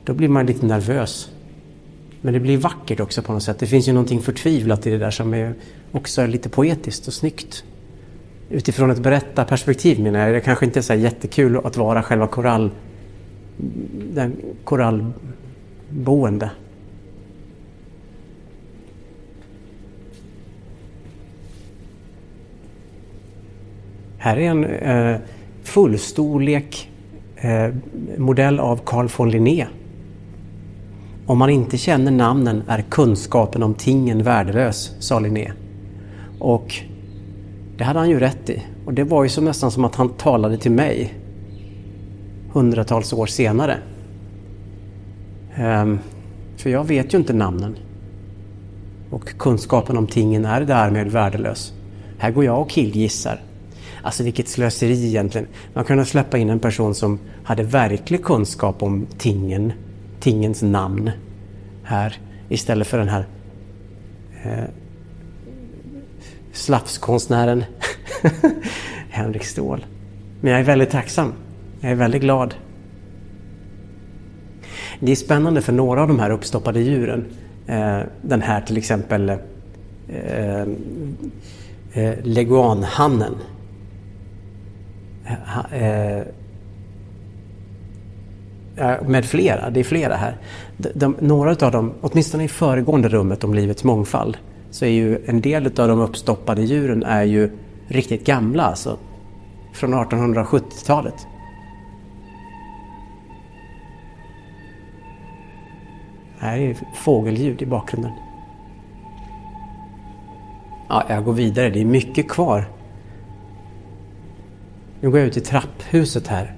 [0.09, 1.31] Då blir man lite nervös.
[2.21, 3.59] Men det blir vackert också på något sätt.
[3.59, 5.55] Det finns ju någonting förtvivlat i det där som är
[5.93, 7.65] också lite poetiskt och snyggt.
[8.51, 10.35] Utifrån ett berättarperspektiv menar jag.
[10.35, 12.71] Det kanske inte är så jättekul att vara själva korall...
[14.15, 16.51] Den korallboende.
[24.19, 25.21] Här är en eh,
[25.63, 26.91] fullstorlek
[27.37, 27.75] eh,
[28.17, 29.67] modell av Carl von Linné.
[31.29, 35.53] Om man inte känner namnen är kunskapen om tingen värdelös, sa Linné.
[36.39, 36.75] Och
[37.77, 38.63] det hade han ju rätt i.
[38.87, 41.15] Och det var ju så nästan som att han talade till mig
[42.53, 43.79] hundratals år senare.
[45.55, 45.99] Ehm,
[46.57, 47.77] för jag vet ju inte namnen.
[49.11, 51.73] Och kunskapen om tingen är därmed värdelös.
[52.19, 53.41] Här går jag och killgissar.
[54.03, 55.47] Alltså vilket slöseri egentligen.
[55.75, 59.73] Man kunde släppa in en person som hade verklig kunskap om tingen,
[60.21, 61.11] tingens namn
[61.85, 63.27] här istället för den här
[64.45, 64.65] eh,
[66.53, 67.65] slafskonstnären
[69.11, 69.87] Henrik Ståhl.
[70.41, 71.33] Men jag är väldigt tacksam.
[71.81, 72.55] Jag är väldigt glad.
[75.01, 77.25] Det är spännande för några av de här uppstoppade djuren.
[77.67, 79.29] Eh, den här till exempel
[80.09, 80.67] eh,
[81.93, 83.35] eh, leguanhannen
[85.29, 86.23] Eh, eh
[89.07, 90.37] med flera, det är flera här.
[90.77, 94.37] De, de, några av dem, åtminstone i föregående rummet om livets mångfald,
[94.71, 97.51] så är ju en del av de uppstoppade djuren är ju
[97.89, 98.99] riktigt gamla, alltså
[99.73, 101.27] från 1870-talet.
[106.39, 108.13] Här är fågelljud i bakgrunden.
[110.89, 112.65] Ja, jag går vidare, det är mycket kvar.
[115.01, 116.58] Nu går jag ut i trapphuset här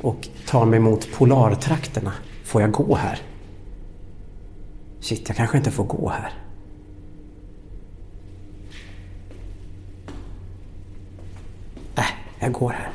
[0.00, 2.12] och tar mig mot polartrakterna.
[2.44, 3.18] Får jag gå här?
[5.00, 6.32] Shit, jag kanske inte får gå här.
[11.96, 12.04] Äh,
[12.38, 12.90] jag går här.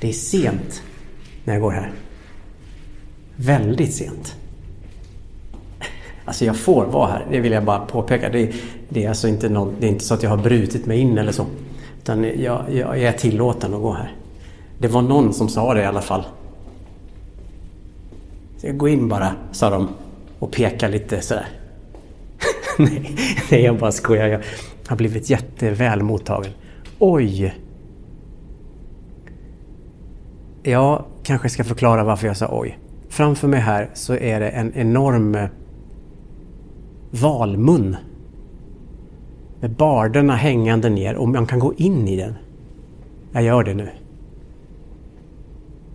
[0.00, 0.82] Det är sent
[1.44, 1.92] när jag går här.
[3.36, 4.36] Väldigt sent.
[6.24, 8.28] Alltså jag får vara här, det vill jag bara påpeka.
[8.28, 8.52] Det,
[8.88, 11.18] det är alltså inte, någon, det är inte så att jag har brutit mig in
[11.18, 11.46] eller så.
[12.08, 14.16] Utan jag, jag, jag är tillåten att gå här.
[14.78, 16.24] Det var någon som sa det i alla fall.
[18.56, 19.88] Så gå in bara, sa de
[20.38, 21.46] och pekade lite sådär.
[22.78, 23.16] nej,
[23.50, 24.28] nej, jag bara skojar.
[24.28, 24.40] Jag
[24.86, 26.52] har blivit jätteväl mottagen.
[26.98, 27.54] Oj!
[30.62, 32.78] Jag kanske ska förklara varför jag sa oj.
[33.08, 35.48] Framför mig här så är det en enorm eh,
[37.10, 37.96] valmun.
[39.60, 42.34] Med barderna hängande ner och man kan gå in i den.
[43.32, 43.88] Jag gör det nu.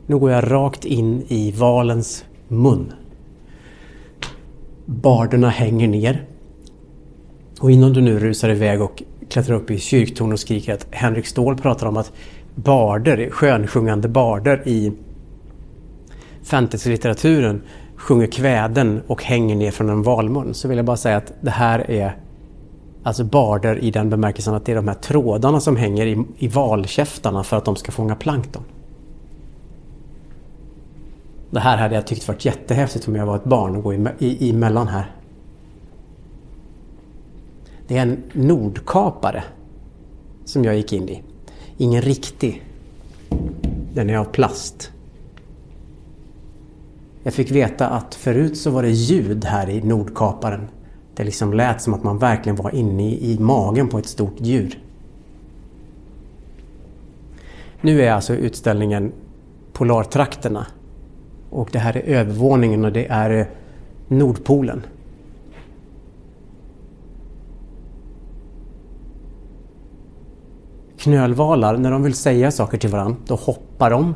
[0.05, 2.93] Nu går jag rakt in i valens mun.
[4.85, 6.25] Barderna hänger ner.
[7.59, 11.25] Och innan du nu rusar iväg och klättrar upp i kyrktorn och skriker att Henrik
[11.25, 12.11] Ståhl pratar om att
[12.55, 14.91] barder, skönsjungande barder i
[16.43, 17.61] fantasy-litteraturen
[17.95, 21.51] sjunger kväden och hänger ner från en valmun så vill jag bara säga att det
[21.51, 22.15] här är
[23.03, 26.47] alltså barder i den bemärkelsen att det är de här trådarna som hänger i, i
[26.47, 28.63] valkäftarna för att de ska fånga plankton.
[31.51, 34.07] Det här hade jag tyckt varit jättehäftigt om jag var ett barn och gå i,
[34.19, 35.11] i, emellan här.
[37.87, 39.43] Det är en nordkapare
[40.45, 41.23] som jag gick in i.
[41.77, 42.63] Ingen riktig.
[43.93, 44.91] Den är av plast.
[47.23, 50.67] Jag fick veta att förut så var det ljud här i Nordkaparen.
[51.15, 54.79] Det liksom lät som att man verkligen var inne i, magen på ett stort djur.
[57.81, 59.11] Nu är alltså utställningen
[59.73, 60.67] Polartrakterna
[61.49, 63.45] Och det här är övervåningen och det är eh,
[64.07, 64.85] Nordpolen.
[70.97, 74.15] Knölvalar, när de vill säga saker till varandra, då hoppar de.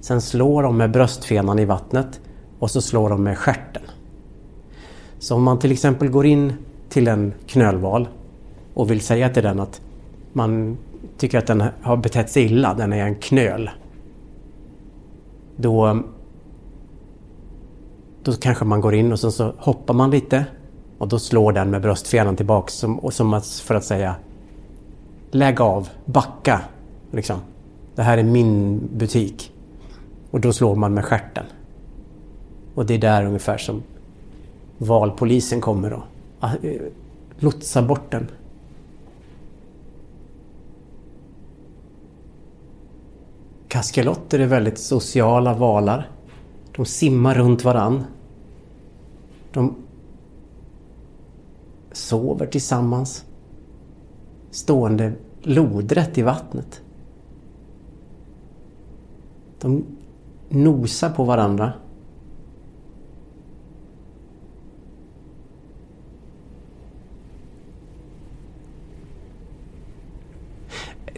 [0.00, 2.20] Sen slår de med bröstfenan i vattnet
[2.58, 3.82] och så slår de med skärten.
[5.18, 6.52] Så om man till exempel går in
[6.88, 8.08] till en knölval
[8.74, 9.80] och vill säga till den att
[10.32, 10.76] man
[11.16, 13.70] tycker att den har betett sig illa, den är en knöl.
[15.56, 16.02] Då,
[18.22, 20.44] då kanske man går in och så, så hoppar man lite
[20.98, 24.14] och då slår den med bröstfenan tillbaks som, som för att säga
[25.30, 26.60] Lägg av, backa.
[27.10, 27.38] Liksom.
[27.94, 29.52] Det här är min butik.
[30.30, 31.44] Och då slår man med skärten.
[32.74, 33.82] Och det är där ungefär som
[34.78, 36.02] valpolisen kommer och
[36.40, 36.52] ah,
[37.38, 38.30] lotsar bort den.
[43.68, 46.10] Kaskelotter är väldigt sociala valar.
[46.76, 48.04] De simmar runt varann.
[49.52, 49.74] De
[51.92, 53.24] sover tillsammans.
[54.50, 55.12] Stående
[55.42, 56.82] lodrätt i vattnet.
[59.60, 59.84] De
[60.48, 61.72] nosar på varandra.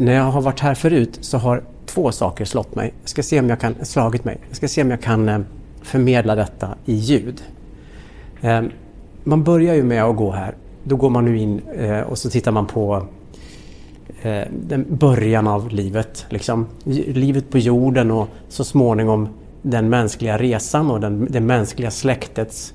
[0.00, 2.94] När jag har varit här förut så har två saker slått mig.
[3.00, 4.38] Jag ska se om jag kan, slagit mig.
[4.48, 5.40] Jag ska se om jag kan eh,
[5.82, 7.42] förmedla detta i ljud.
[8.40, 8.70] Ehm,
[9.24, 10.54] man börjar ju med att gå här.
[10.84, 13.06] Då går man nu in eh, och så tittar man på
[14.22, 16.26] eh, den början av livet.
[16.28, 16.66] Liksom.
[17.06, 19.28] Livet på jorden och så småningom
[19.62, 22.74] den mänskliga resan och den, det mänskliga släktets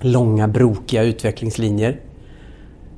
[0.00, 2.00] långa brokiga utvecklingslinjer.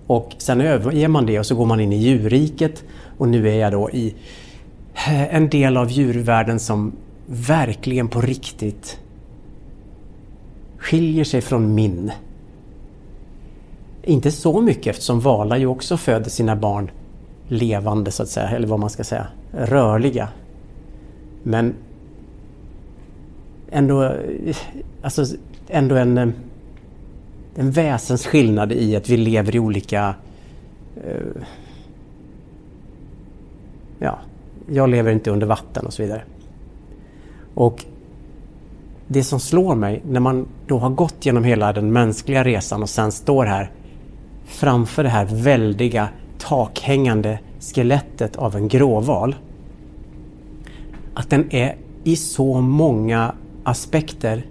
[0.06, 2.84] Och sen överger man det och så går man in i djurriket
[3.18, 4.14] och nu är jag då i
[4.94, 6.92] eh, en del av djurvärlden som
[7.26, 9.00] verkligen på riktigt
[10.78, 12.12] skiljer sig från min.
[14.02, 16.90] Inte så mycket eftersom valar ju också föder sina barn
[17.48, 20.28] levande så att säga, eller vad man ska säga, rörliga.
[21.42, 21.74] Men
[23.70, 24.56] ändå, eh,
[25.02, 25.24] alltså,
[25.68, 26.28] ändå en, eh,
[27.54, 30.14] en väsensskillnad i att vi lever i olika
[30.96, 31.42] uh,
[33.98, 34.18] ja,
[34.70, 36.22] jag lever inte under vatten och så vidare.
[37.54, 37.84] Och
[39.06, 42.88] det som slår mig när man då har gått genom hela den mänskliga resan och
[42.88, 43.70] sen står här
[44.44, 46.08] framför det här väldiga
[46.38, 49.34] takhängande skelettet av en gråval.
[51.14, 54.46] Att den är i så många aspekter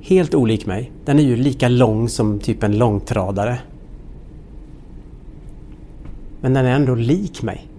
[0.00, 0.92] helt olik mig.
[1.04, 3.58] Den är ju lika lång som typ en långtradare.
[6.40, 7.69] Men den är ändå lik mig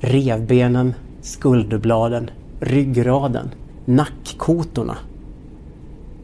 [0.00, 2.30] revbenen, skulderbladen,
[2.60, 3.50] ryggraden,
[3.84, 4.96] nackkotorna.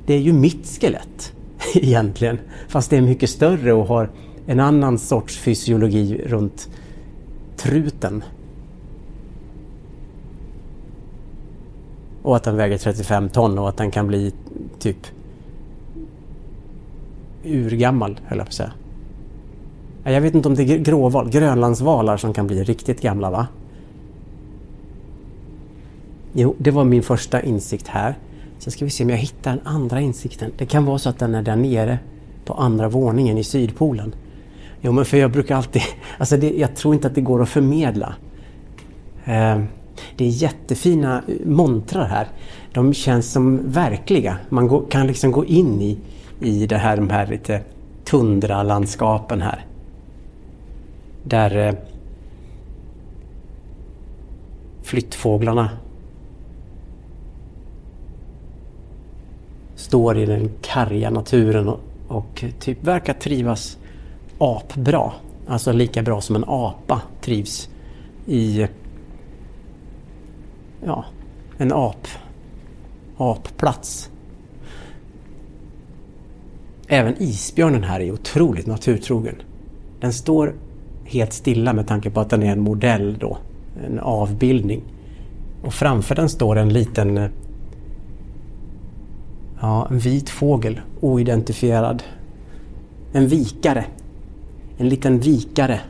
[0.07, 1.33] Det är ju mitt skelett
[1.75, 2.39] egentligen.
[2.69, 4.11] Fast det är mycket större och har
[4.47, 6.69] en annan sorts fysiologi runt
[7.57, 8.25] truten.
[12.23, 14.33] Och att den väger 35 ton och att den kan bli
[14.79, 15.07] typ
[17.45, 18.73] urgammal, höll jag på att säga.
[20.05, 23.47] Jag vet inte om det är gråval, grönlandsvalar som kan bli riktigt gamla va?
[26.39, 28.15] Jo, det var min första insikt här.
[28.59, 30.53] Sen ska vi se om jag hittar den andra insikten.
[30.59, 31.99] Det kan vara så att den är där nere
[32.45, 34.15] på andra våningen i Sydpolen.
[34.81, 35.83] Jo, men för jag brukar alltid...
[36.19, 38.15] Alltså det, jag tror inte att det går att förmedla.
[39.25, 39.61] Eh,
[40.17, 42.29] det är jättefina eh, montrar här.
[42.73, 44.39] De känns som verkliga.
[44.49, 45.99] Man går, kan liksom gå in i,
[46.41, 47.61] i det här, de här lite
[48.05, 49.65] tundralandskapen här.
[51.23, 51.75] Där eh,
[54.83, 55.71] flyttfåglarna
[59.87, 63.79] står i den karga naturen och, och typ verkar trivas
[64.39, 65.13] apbra.
[65.47, 67.69] Alltså lika bra som en apa trivs
[68.27, 68.67] i
[70.85, 71.05] ja,
[71.59, 72.09] en ap,
[73.17, 74.11] applats.
[76.89, 79.35] Även isbjörnen här är otroligt naturtrogen.
[80.01, 80.55] Den står
[81.05, 83.39] helt stilla med tanke på att den är en modell då,
[83.87, 84.83] en avbildning.
[85.63, 87.31] Och framför den står en liten eh,
[89.61, 92.03] Ja, en vit fågel, oidentifierad.
[93.13, 93.85] En vikare.
[94.77, 95.81] En liten vikare.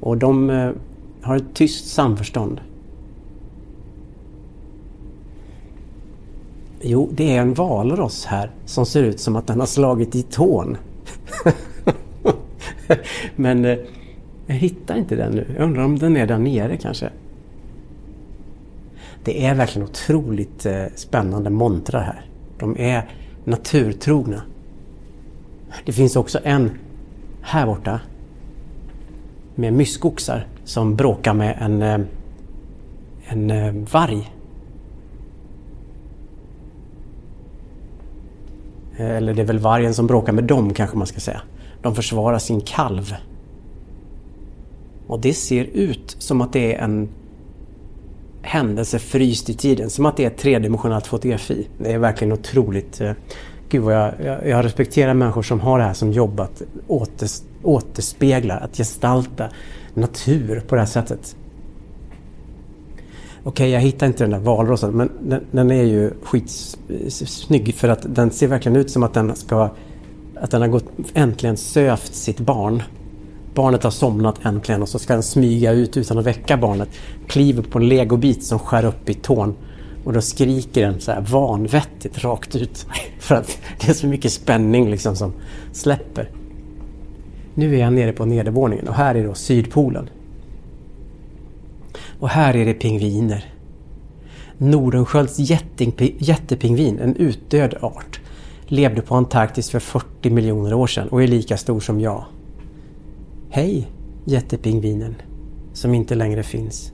[0.00, 0.70] Och de eh,
[1.22, 2.60] har ett tyst samförstånd.
[6.80, 10.22] Jo, det är en valross här som ser ut som att den har slagit i
[10.22, 10.76] tån.
[13.36, 13.78] Men eh,
[14.46, 15.46] jag hittar inte den nu.
[15.56, 17.10] Jag undrar om den är där nere kanske.
[19.24, 22.31] Det är verkligen otroligt eh, spännande montrar här.
[22.58, 23.08] De är
[23.44, 24.42] naturtrogna.
[25.84, 26.70] Det finns också en
[27.42, 28.00] här borta
[29.54, 32.00] med myskoxar som bråkar med en, eh,
[33.26, 34.32] en eh, varg.
[38.96, 41.40] Eh, eller det är väl vargen som bråkar med dem kanske man ska säga.
[41.82, 43.14] De försvarar sin kalv.
[45.06, 47.08] Och det ser ut som att det är en
[48.42, 49.90] händelse fryst i tiden.
[49.90, 51.68] Som att det är ett tredimensionellt fotografi.
[51.78, 53.00] Det är verkligen otroligt.
[53.00, 53.12] Eh,
[53.68, 57.28] gud vad jag, jag, jag respekterar människor som har det här som jobb att åter,
[57.62, 59.48] återspegla, att gestalta
[59.94, 61.36] natur på det här sättet.
[63.44, 67.88] Okej, okay, jag hittar inte den där valrosen men den, den, är ju skitsnygg för
[67.88, 69.70] att den ser verkligen ut som att den ska
[70.42, 70.84] att den har gått,
[71.14, 72.82] äntligen sövt sitt barn.
[73.54, 76.88] Barnet har somnat äntligen och så ska den smyga ut utan att väcka barnet.
[77.26, 79.54] Kliver på en legobit som skär upp i tån.
[80.04, 82.86] Och då skriker den så här vanvettigt rakt ut.
[83.18, 85.32] För att det är så mycket spänning liksom som
[85.72, 86.30] släpper.
[87.54, 90.08] Nu är jag nere på nedervåningen och här är då Sydpolen.
[92.20, 93.54] Och här är det pingviner.
[94.58, 95.38] Nordenskiölds
[96.18, 98.20] jättepingvin, en utdöd art,
[98.66, 102.24] levde på Antarktis för 40 miljoner år sedan och är lika stor som jag.
[103.54, 103.88] Hej
[104.24, 105.14] jättepingvinen,
[105.72, 106.92] som inte längre finns.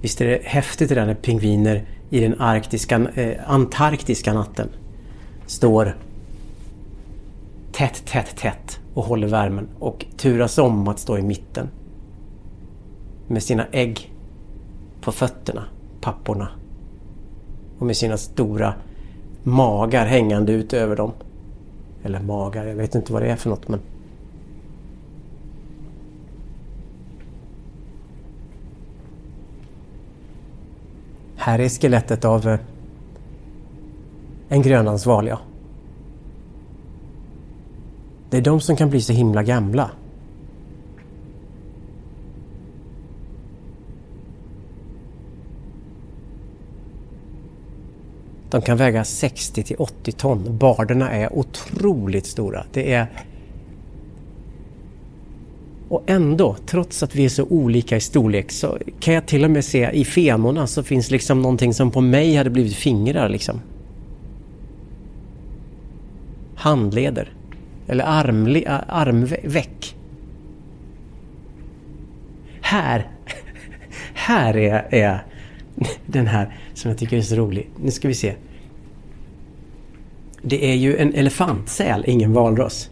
[0.00, 4.68] Visst är det häftigt det där när pingviner i den arktiska, eh, antarktiska natten
[5.46, 5.96] står
[7.72, 11.68] tätt, tätt, tätt och håller värmen och turas om att stå i mitten.
[13.28, 14.12] Med sina ägg
[15.00, 15.64] på fötterna,
[16.00, 16.48] papporna.
[17.78, 18.74] Och med sina stora
[19.42, 21.12] magar hängande ut över dem.
[22.02, 23.80] Eller magar, jag vet inte vad det är för något men...
[31.36, 32.60] Här är skelettet av eh,
[34.48, 35.38] en grönlandsval, ja.
[38.30, 39.90] Det är de som kan bli så himla gamla.
[48.50, 50.58] De kan väga 60 till 80 ton.
[50.58, 52.64] Barderna är otroligt stora.
[52.72, 53.06] Det är...
[55.88, 59.50] Och ändå, trots att vi är så olika i storlek, så kan jag till och
[59.50, 63.60] med se i fenorna så finns liksom någonting som på mig hade blivit fingrar liksom.
[66.54, 67.32] Handleder.
[67.88, 69.96] Eller armle, armveck.
[72.60, 73.08] Här,
[74.14, 75.24] här är, är
[76.06, 77.70] den här som jag tycker är så rolig.
[77.82, 78.34] Nu ska vi se.
[80.42, 82.90] Det är ju en elefantsäl, ingen valross.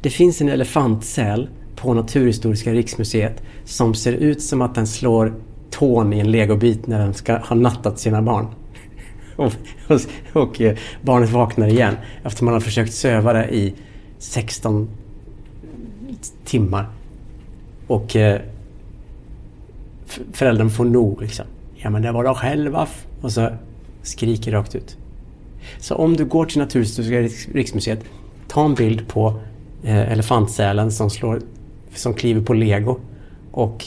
[0.00, 5.34] Det finns en elefantsäl på Naturhistoriska riksmuseet som ser ut som att den slår
[5.70, 8.46] tån i en legobit när den ska ha nattat sina barn.
[9.36, 9.52] Och,
[9.88, 10.00] och,
[10.32, 10.60] och
[11.02, 13.74] barnet vaknar igen efter man har försökt söva det i
[14.18, 14.88] 16
[16.44, 16.86] timmar.
[17.86, 18.40] Och eh,
[20.32, 21.46] föräldern får nog liksom.
[21.82, 22.88] Ja men det var de själva.
[23.20, 23.48] Och så
[24.02, 24.96] skriker rakt ut.
[25.78, 27.20] Så om du går till Naturhistoriska
[27.54, 28.04] riksmuseet,
[28.48, 29.40] ta en bild på
[29.82, 31.40] eh, elefantsälen som, slår,
[31.94, 32.98] som kliver på lego
[33.50, 33.84] och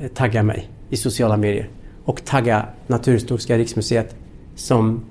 [0.00, 1.68] eh, tagga mig i sociala medier.
[2.04, 4.16] Och tagga Naturhistoriska riksmuseet
[4.54, 5.04] som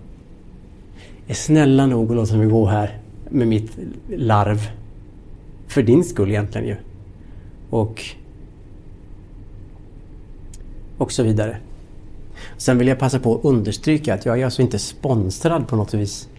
[1.28, 2.98] är snälla nog att låta mig gå här
[3.30, 3.78] med mitt
[4.10, 4.70] larv.
[5.68, 6.76] För din skull egentligen ju.
[7.70, 8.04] Och
[10.98, 11.58] och så vidare.
[12.58, 15.94] Sen vill jag passa på att understryka att jag är alltså inte sponsrad på något
[15.94, 16.30] vis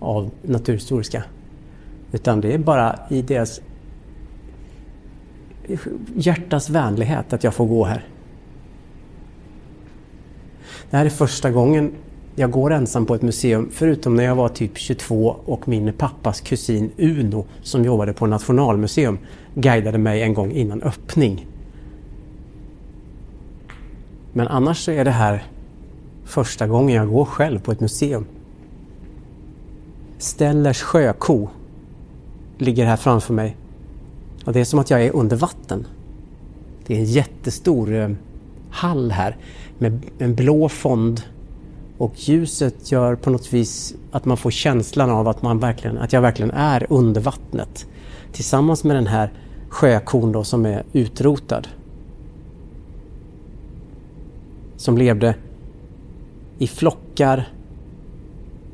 [0.00, 1.24] av Naturhistoriska.
[2.12, 3.60] Utan det är bara i deras
[6.14, 8.04] hjärtas vänlighet att jag får gå här.
[10.90, 11.92] Det här är första gången
[12.36, 16.40] jag går ensam på ett museum förutom när jag var typ 22 och min pappas
[16.40, 19.18] kusin Uno som jobbade på Nationalmuseum
[19.54, 21.46] guidade mig en gång innan öppning.
[24.32, 25.42] Men annars så är det här
[26.24, 28.26] första gången jag går själv på ett museum.
[30.18, 31.48] Stellers sjöko
[32.58, 33.56] ligger här framför mig.
[34.44, 35.86] Och det är som att jag är under vatten.
[36.86, 38.10] Det är en jättestor eh,
[38.70, 39.36] hall här
[39.78, 41.22] med en blå fond
[41.98, 46.12] och ljuset gör på något vis att man får känslan av att, man verkligen, att
[46.12, 47.86] jag verkligen är under vattnet.
[48.32, 49.32] Tillsammans med den här
[49.68, 51.68] sjökon då som är utrotad.
[54.76, 55.34] Som levde
[56.58, 57.48] i flockar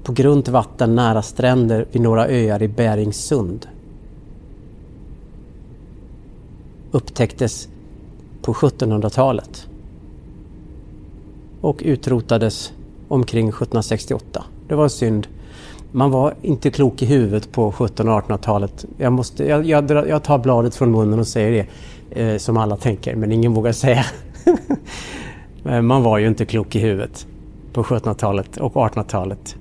[0.03, 3.67] på grunt vatten nära stränder vid några öar i Bäringssund.
[6.91, 7.69] upptäcktes
[8.43, 9.69] på 1700-talet
[11.61, 12.73] och utrotades
[13.09, 14.45] omkring 1768.
[14.69, 15.27] Det var synd.
[15.93, 18.85] Man var inte klok i huvudet på 1700 och 1800-talet.
[18.97, 21.67] Jag, måste, jag, jag, jag, tar bladet från munnen och säger
[22.11, 24.05] det eh, som alla tänker, men ingen vågar säga.
[25.65, 27.27] Eh, man var ju inte klok i huvudet
[27.73, 29.57] på 1700-talet och 1800-talet.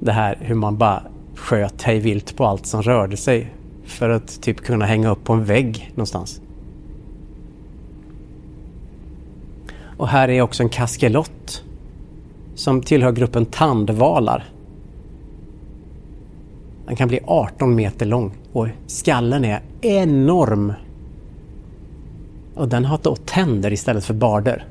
[0.00, 1.02] Det här hur man bara
[1.34, 3.54] sköt hej vilt på allt som rörde sig
[3.84, 6.40] för att typ kunna hänga upp på en vägg någonstans.
[9.96, 11.62] Och här är också en kaskelott
[12.54, 14.44] som tillhör gruppen tandvalar.
[16.86, 20.72] Den kan bli 18 meter lång och skallen är enorm.
[22.54, 24.64] Och den har då tänder istället för barder.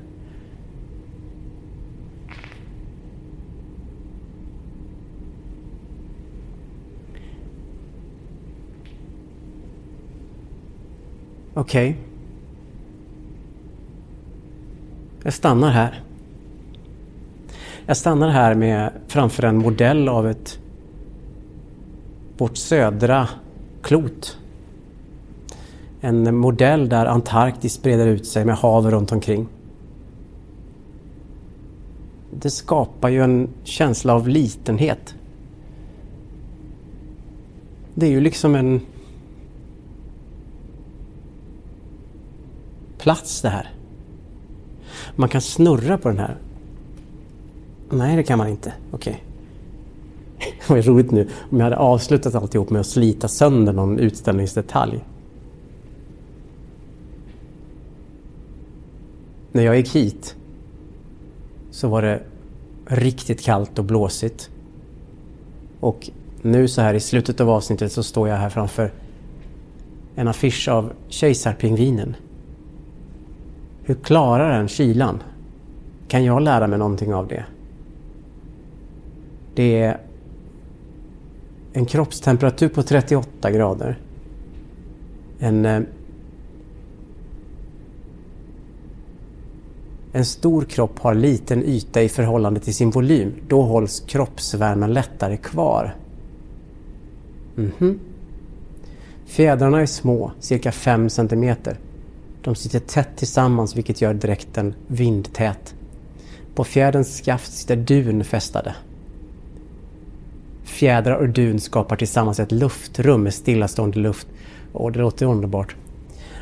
[11.58, 11.89] Okej.
[11.89, 12.01] Okay.
[15.24, 16.03] Jag stannar här.
[17.86, 20.60] Jag stannar här med framför en modell av ett
[22.38, 23.30] vårt södra
[23.82, 24.38] klot.
[26.01, 29.47] En modell där Antarktis breder ut sig med hav runt omkring.
[32.32, 35.16] Det skapar ju en känsla av litenhet.
[37.93, 38.82] Det är ju liksom en
[43.06, 43.70] plats det här.
[45.16, 46.38] Man kan snurra på den här.
[47.89, 48.74] Nej, det kan man inte.
[48.91, 49.24] Okej.
[50.38, 50.51] Okay.
[50.76, 55.06] Vad roligt nu om jag hade avslutat alltihop med att slita sönder någon utställningsdetalj.
[59.51, 60.36] När jag gick hit
[61.72, 62.24] så var det
[62.86, 64.49] riktigt kallt och blåsigt.
[65.80, 66.10] Och
[66.41, 68.91] nu så här i slutet av avsnittet så står jag här framför
[70.16, 72.16] en affisch av kejsarpingvinen.
[73.88, 75.24] Hur klarar den kylan?
[76.08, 77.46] Kan jag lära mig någonting av det?
[79.54, 79.98] Det är
[81.74, 83.98] en kroppstemperatur på 38 grader.
[85.40, 85.82] En, eh,
[90.14, 93.34] en stor kropp har liten yta i förhållande till sin volym.
[93.48, 95.96] Då hålls kroppsvärmen lättare kvar.
[97.58, 98.00] Mm -hmm.
[99.26, 101.78] Fjädrarna är små, cirka 5 centimeter.
[102.46, 105.76] De sitter tätt tillsammans vilket gör dräkten vindtät.
[106.56, 108.76] På fjäderns skaft sitter dun fästade.
[110.64, 114.28] Fjädrar och dun skapar tillsammans ett luftrum med stillastående luft.
[114.72, 115.76] Och det låter underbart.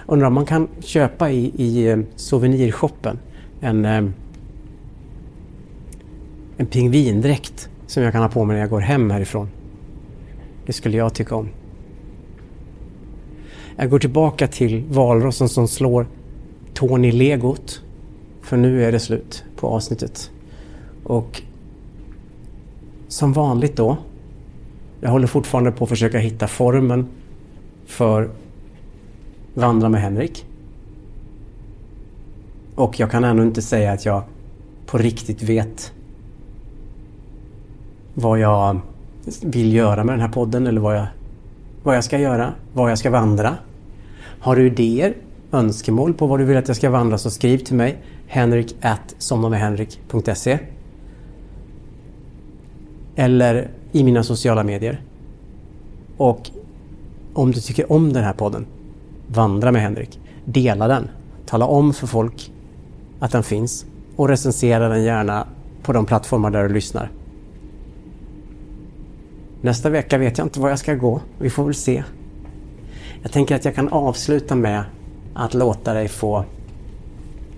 [0.07, 3.19] Undrar om man kan köpa i, i eh, souvenirshoppen
[3.59, 4.05] en, eh,
[6.57, 9.49] en pingvindräkt som jag kan ha på mig när jag går hem härifrån.
[10.65, 11.49] Det skulle jag tycka om.
[13.83, 16.07] Jag går tillbaka till valrossen som slår
[16.73, 17.81] Tony Legot.
[18.41, 20.31] För nu är det slut på avsnittet.
[21.03, 21.41] Och
[23.07, 23.97] som vanligt då.
[25.01, 27.07] Jag håller fortfarande på att försöka hitta formen
[27.85, 28.29] för
[29.53, 30.45] Vandra med Henrik.
[32.75, 34.23] Och jag kan ännu inte säga att jag
[34.85, 35.93] på riktigt vet
[38.13, 38.79] vad jag
[39.41, 41.07] vill göra med den här podden eller vad jag
[41.83, 43.57] vad jag ska göra, var jag ska vandra.
[44.43, 45.15] Har du idéer,
[45.51, 48.75] önskemål på vad du vill att jag ska vandra så skriv till mig henrik
[49.17, 50.59] somnamedhenrik.se
[53.15, 55.01] eller i mina sociala medier.
[56.17, 56.49] Och
[57.33, 58.65] om du tycker om den här podden,
[59.27, 61.09] Vandra med Henrik, dela den.
[61.45, 62.51] Tala om för folk
[63.19, 63.85] att den finns
[64.15, 65.47] och recensera den gärna
[65.83, 67.11] på de plattformar där du lyssnar.
[69.61, 71.21] Nästa vecka vet jag inte var jag ska gå.
[71.39, 72.03] Vi får väl se.
[73.23, 74.83] Jag tänker att jag kan avsluta med
[75.33, 76.45] att låta dig få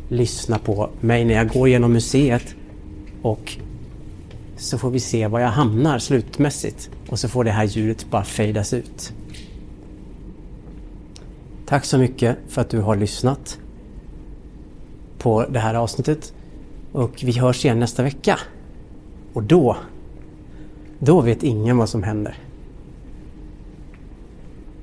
[0.10, 2.56] lyssna på mig när jag går genom museet
[3.22, 3.58] och
[4.58, 8.24] så får vi se var jag hamnar slutmässigt och så får det här ljudet bara
[8.24, 9.14] fejdas ut.
[11.66, 13.60] Tack så mycket för att du har lyssnat
[15.18, 16.34] på det här avsnittet
[16.92, 18.40] och vi hörs igen nästa vecka.
[19.34, 19.78] Och då
[21.00, 22.38] då vet ingen vad som händer.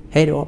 [0.09, 0.47] Hej då!